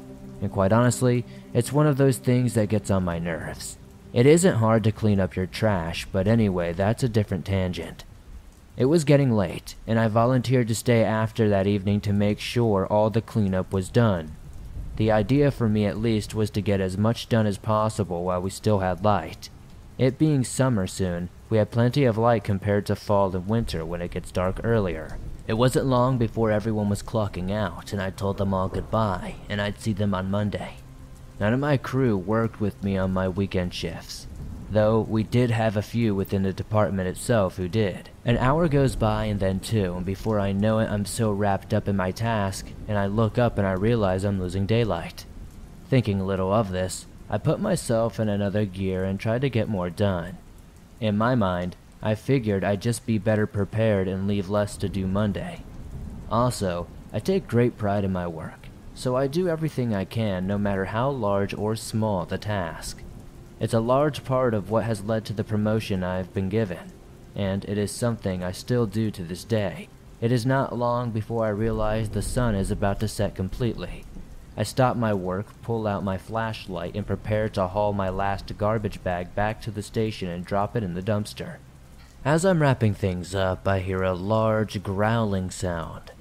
[0.42, 3.78] And quite honestly, it's one of those things that gets on my nerves.
[4.12, 8.06] It isn't hard to clean up your trash, but anyway, that's a different tangent.
[8.76, 12.88] It was getting late, and I volunteered to stay after that evening to make sure
[12.88, 14.36] all the cleanup was done.
[14.96, 18.42] The idea for me at least was to get as much done as possible while
[18.42, 19.50] we still had light.
[19.98, 24.02] It being summer soon, we had plenty of light compared to fall and winter when
[24.02, 25.18] it gets dark earlier.
[25.48, 29.62] It wasn't long before everyone was clocking out, and I told them all goodbye, and
[29.62, 30.78] I'd see them on Monday.
[31.40, 34.28] None of my crew worked with me on my weekend shifts,
[34.70, 38.10] though we did have a few within the department itself who did.
[38.26, 41.74] An hour goes by and then two, and before I know it, I'm so wrapped
[41.74, 45.26] up in my task, and I look up and I realize I'm losing daylight.
[45.90, 49.90] Thinking little of this, I put myself in another gear and tried to get more
[49.90, 50.38] done.
[51.00, 55.08] In my mind, I figured I'd just be better prepared and leave less to do
[55.08, 55.64] Monday.
[56.30, 58.59] Also, I take great pride in my work,
[59.00, 63.02] so I do everything I can no matter how large or small the task.
[63.58, 66.92] It's a large part of what has led to the promotion I've been given,
[67.34, 69.88] and it is something I still do to this day.
[70.20, 74.04] It is not long before I realize the sun is about to set completely.
[74.58, 79.02] I stop my work, pull out my flashlight, and prepare to haul my last garbage
[79.02, 81.56] bag back to the station and drop it in the dumpster.
[82.26, 86.12] As I'm wrapping things up, I hear a large growling sound.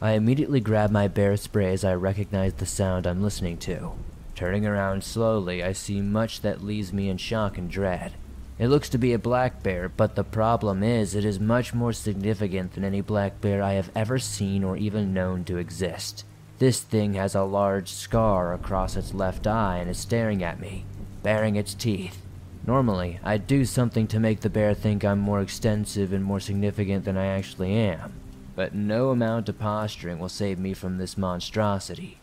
[0.00, 3.92] I immediately grab my bear spray as I recognize the sound I'm listening to.
[4.36, 8.12] Turning around slowly, I see much that leaves me in shock and dread.
[8.60, 11.92] It looks to be a black bear, but the problem is it is much more
[11.92, 16.24] significant than any black bear I have ever seen or even known to exist.
[16.58, 20.84] This thing has a large scar across its left eye and is staring at me,
[21.24, 22.22] baring its teeth.
[22.64, 27.04] Normally, I'd do something to make the bear think I'm more extensive and more significant
[27.04, 28.12] than I actually am,
[28.58, 32.18] but no amount of posturing will save me from this monstrosity.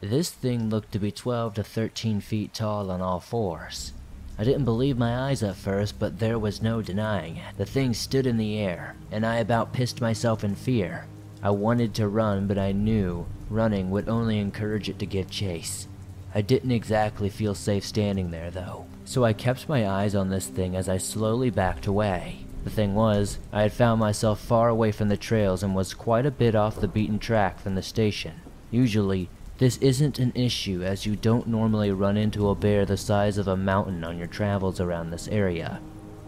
[0.00, 3.92] This thing looked to be 12 to 13 feet tall on all fours.
[4.38, 7.40] I didn't believe my eyes at first, but there was no denying.
[7.56, 11.04] The thing stood in the air, and I about pissed myself in fear.
[11.42, 15.88] I wanted to run, but I knew running would only encourage it to give chase.
[16.32, 20.46] I didn't exactly feel safe standing there, though, so I kept my eyes on this
[20.46, 22.46] thing as I slowly backed away.
[22.64, 26.26] The thing was, I had found myself far away from the trails and was quite
[26.26, 28.34] a bit off the beaten track from the station.
[28.70, 29.28] Usually,
[29.58, 33.48] this isn't an issue as you don't normally run into a bear the size of
[33.48, 35.80] a mountain on your travels around this area.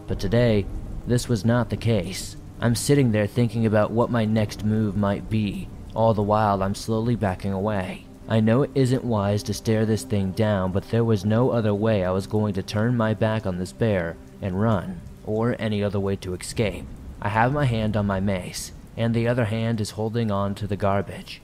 [0.07, 0.65] But today,
[1.07, 2.37] this was not the case.
[2.61, 6.75] I'm sitting there thinking about what my next move might be, all the while I'm
[6.75, 8.05] slowly backing away.
[8.27, 11.73] I know it isn't wise to stare this thing down, but there was no other
[11.73, 15.83] way I was going to turn my back on this bear and run, or any
[15.83, 16.85] other way to escape.
[17.21, 20.67] I have my hand on my mace, and the other hand is holding on to
[20.67, 21.41] the garbage.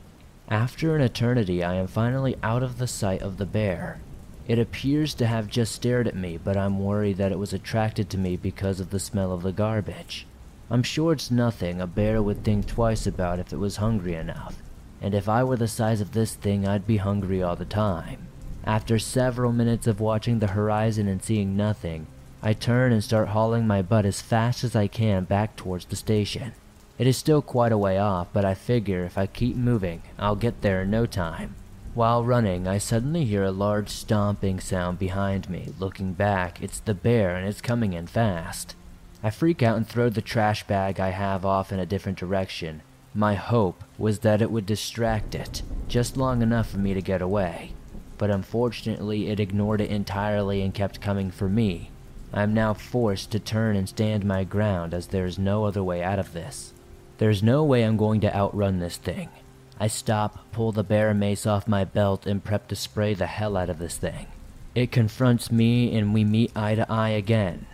[0.47, 3.99] After an eternity, I am finally out of the sight of the bear.
[4.47, 8.09] It appears to have just stared at me, but I'm worried that it was attracted
[8.09, 10.27] to me because of the smell of the garbage.
[10.69, 14.55] I'm sure it's nothing a bear would think twice about if it was hungry enough,
[15.01, 18.27] and if I were the size of this thing, I'd be hungry all the time.
[18.63, 22.07] After several minutes of watching the horizon and seeing nothing,
[22.43, 25.95] I turn and start hauling my butt as fast as I can back towards the
[25.95, 26.53] station.
[26.97, 30.35] It is still quite a way off, but I figure if I keep moving, I'll
[30.35, 31.55] get there in no time.
[31.93, 35.73] While running, I suddenly hear a large stomping sound behind me.
[35.77, 38.76] Looking back, it's the bear and it's coming in fast.
[39.22, 42.81] I freak out and throw the trash bag I have off in a different direction,
[43.13, 47.22] My hope was that it would distract it, just long enough for me to get
[47.22, 47.73] away.
[48.18, 51.90] But unfortunately, it ignored it entirely and kept coming for me.
[52.33, 55.83] I am now forced to turn and stand my ground as there is no other
[55.83, 56.73] way out of this.
[57.17, 59.29] There's no way I'm going to outrun this thing.
[59.79, 63.57] I stop, pull the bear mace off my belt, and prep to spray the hell
[63.57, 64.27] out of this thing.
[64.75, 67.65] It confronts me, and we meet eye to eye again.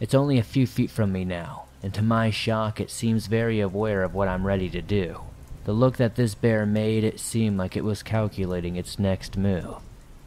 [0.00, 3.60] It's only a few feet from me now, and to my shock, it seems very
[3.60, 5.20] aware of what I'm ready to do.
[5.64, 9.76] The look that this bear made it seemed like it was calculating its next move.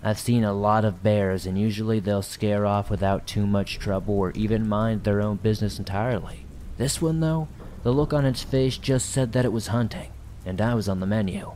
[0.04, 4.16] I've seen a lot of bears, and usually they'll scare off without too much trouble
[4.16, 6.46] or even mind their own business entirely.
[6.78, 7.48] This one, though,
[7.84, 10.10] the look on its face just said that it was hunting,
[10.46, 11.52] and I was on the menu.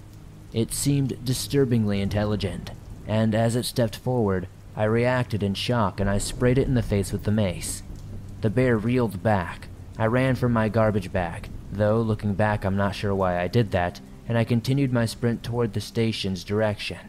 [0.53, 2.71] It seemed disturbingly intelligent,
[3.07, 6.81] and as it stepped forward, I reacted in shock and I sprayed it in the
[6.81, 7.81] face with the mace.
[8.41, 9.69] The bear reeled back.
[9.97, 13.71] I ran for my garbage bag, though looking back, I'm not sure why I did
[13.71, 16.99] that, and I continued my sprint toward the station's direction.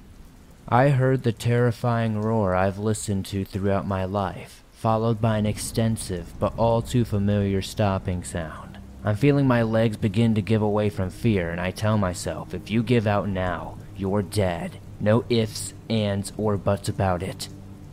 [0.69, 6.35] I heard the terrifying roar I've listened to throughout my life, followed by an extensive
[6.41, 8.79] but all too familiar stopping sound.
[9.05, 12.69] I'm feeling my legs begin to give away from fear, and I tell myself if
[12.69, 14.81] you give out now, you're dead.
[14.99, 17.49] No ifs, ands, or buts about it.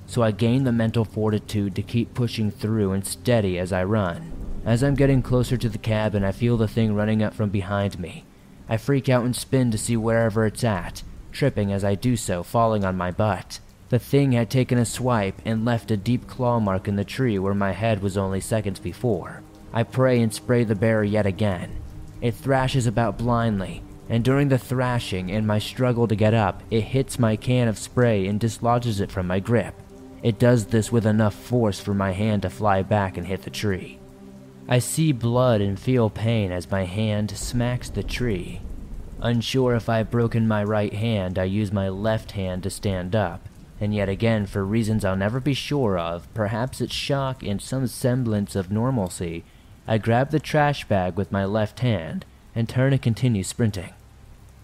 [0.07, 4.31] So I gain the mental fortitude to keep pushing through and steady as I run.
[4.65, 7.99] As I'm getting closer to the cabin, I feel the thing running up from behind
[7.99, 8.25] me.
[8.67, 11.03] I freak out and spin to see wherever it's at,
[11.33, 13.59] tripping as I do so, falling on my butt.
[13.89, 17.37] The thing had taken a swipe and left a deep claw mark in the tree
[17.37, 19.43] where my head was only seconds before.
[19.73, 21.81] I pray and spray the bear yet again.
[22.21, 26.81] It thrashes about blindly, and during the thrashing and my struggle to get up, it
[26.81, 29.75] hits my can of spray and dislodges it from my grip.
[30.21, 33.49] It does this with enough force for my hand to fly back and hit the
[33.49, 33.99] tree.
[34.67, 38.61] I see blood and feel pain as my hand smacks the tree.
[39.23, 43.47] Unsure if I've broken my right hand, I use my left hand to stand up.
[43.79, 47.87] And yet again, for reasons I'll never be sure of, perhaps it's shock and some
[47.87, 49.45] semblance of normalcy,
[49.87, 53.93] I grab the trash bag with my left hand and turn and continue sprinting.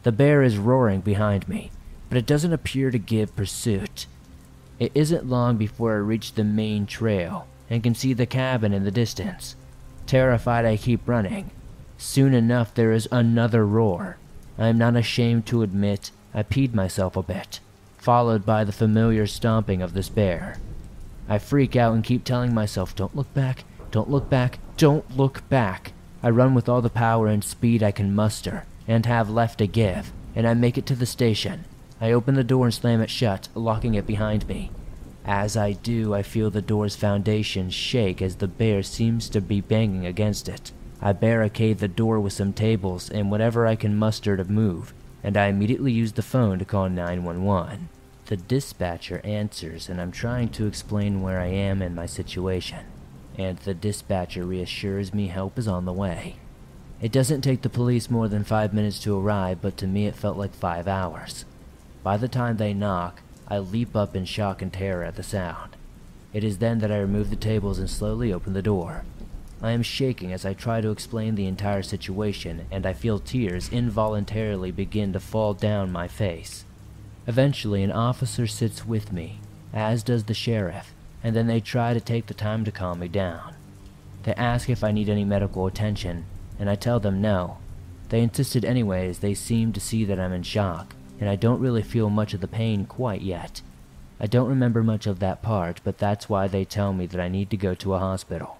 [0.04, 1.72] The bear is roaring behind me,
[2.10, 4.08] but it doesn't appear to give pursuit.
[4.78, 8.84] It isn't long before I reach the main trail and can see the cabin in
[8.84, 9.56] the distance.
[10.06, 11.52] Terrified, I keep running.
[11.98, 14.18] Soon enough, there is another roar.
[14.60, 17.62] I am not ashamed to admit I peed myself a bit,
[17.98, 20.58] followed by the familiar stomping of this bear.
[21.30, 25.48] I freak out and keep telling myself, don't look back, don't look back, don't look
[25.48, 25.94] back.
[26.22, 29.68] I run with all the power and speed I can muster and have left to
[29.68, 31.64] give, and I make it to the station.
[32.02, 34.72] I open the door and slam it shut, locking it behind me.
[35.24, 39.62] As I do, I feel the door's foundation shake as the bear seems to be
[39.62, 40.74] banging against it.
[41.02, 44.94] I barricade the door with some tables and whatever I can muster to move,
[45.24, 47.88] and I immediately use the phone to call 911.
[48.26, 52.86] The dispatcher answers, and I'm trying to explain where I am and my situation.
[53.38, 56.36] And the dispatcher reassures me help is on the way.
[57.02, 60.16] It doesn't take the police more than five minutes to arrive, but to me it
[60.16, 61.46] felt like five hours.
[62.04, 65.78] By the time they knock, I leap up in shock and terror at the sound.
[66.34, 69.06] It is then that I remove the tables and slowly open the door.
[69.62, 73.70] I am shaking as I try to explain the entire situation, and I feel tears
[73.70, 76.64] involuntarily begin to fall down my face.
[77.28, 79.42] Eventually, an officer sits with me,
[79.74, 83.10] as does the sheriff, and then they try to take the time to calm me
[83.10, 83.56] down.
[84.24, 86.26] They ask if I need any medical attention,
[86.58, 87.58] and I tell them no.
[88.08, 91.84] They insisted anyways, they seem to see that I'm in shock, and I don't really
[91.84, 93.62] feel much of the pain quite yet.
[94.22, 97.28] I don't remember much of that part, but that's why they tell me that I
[97.28, 98.59] need to go to a hospital.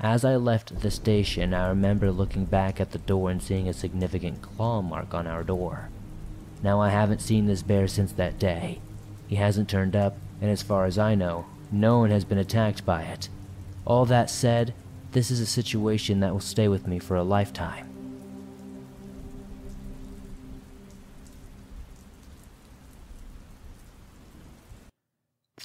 [0.00, 3.72] As I left the station, I remember looking back at the door and seeing a
[3.72, 5.88] significant claw mark on our door.
[6.62, 8.80] Now, I haven't seen this bear since that day.
[9.26, 12.84] He hasn't turned up, and as far as I know, no one has been attacked
[12.84, 13.30] by it.
[13.86, 14.74] All that said,
[15.12, 17.85] this is a situation that will stay with me for a lifetime.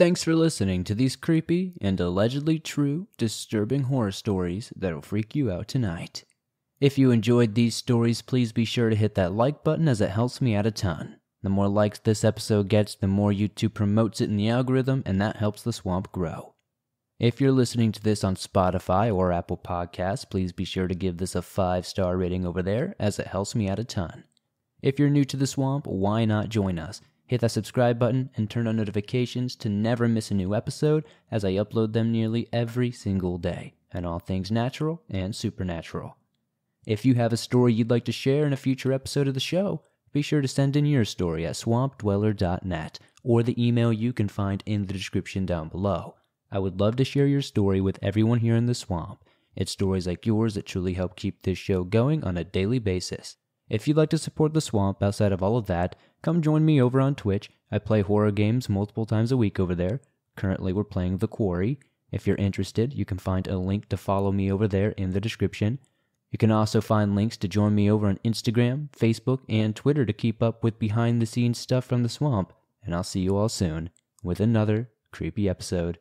[0.02, 5.52] Thanks for listening to these creepy and allegedly true disturbing horror stories that'll freak you
[5.52, 6.24] out tonight.
[6.80, 10.10] If you enjoyed these stories, please be sure to hit that like button as it
[10.10, 11.18] helps me out a ton.
[11.44, 15.22] The more likes this episode gets, the more YouTube promotes it in the algorithm, and
[15.22, 16.56] that helps the swamp grow.
[17.20, 21.18] If you're listening to this on Spotify or Apple Podcasts, please be sure to give
[21.18, 24.24] this a five star rating over there, as it helps me out a ton.
[24.82, 27.02] If you're new to the swamp, why not join us?
[27.32, 31.46] Hit that subscribe button and turn on notifications to never miss a new episode as
[31.46, 36.18] I upload them nearly every single day, and all things natural and supernatural.
[36.86, 39.40] If you have a story you'd like to share in a future episode of the
[39.40, 39.82] show,
[40.12, 44.62] be sure to send in your story at swampdweller.net or the email you can find
[44.66, 46.16] in the description down below.
[46.52, 49.24] I would love to share your story with everyone here in the swamp.
[49.56, 53.38] It's stories like yours that truly help keep this show going on a daily basis.
[53.70, 56.82] If you'd like to support the swamp outside of all of that, come join me
[56.82, 57.50] over on Twitch.
[57.72, 60.02] I play horror games multiple times a week over there.
[60.36, 61.80] Currently, we're playing The Quarry.
[62.12, 65.22] If you're interested, you can find a link to follow me over there in the
[65.22, 65.80] description.
[66.32, 70.14] You can also find links to join me over on Instagram, Facebook, and Twitter to
[70.14, 72.54] keep up with behind the scenes stuff from the swamp.
[72.84, 73.90] And I'll see you all soon
[74.24, 76.00] with another creepy episode.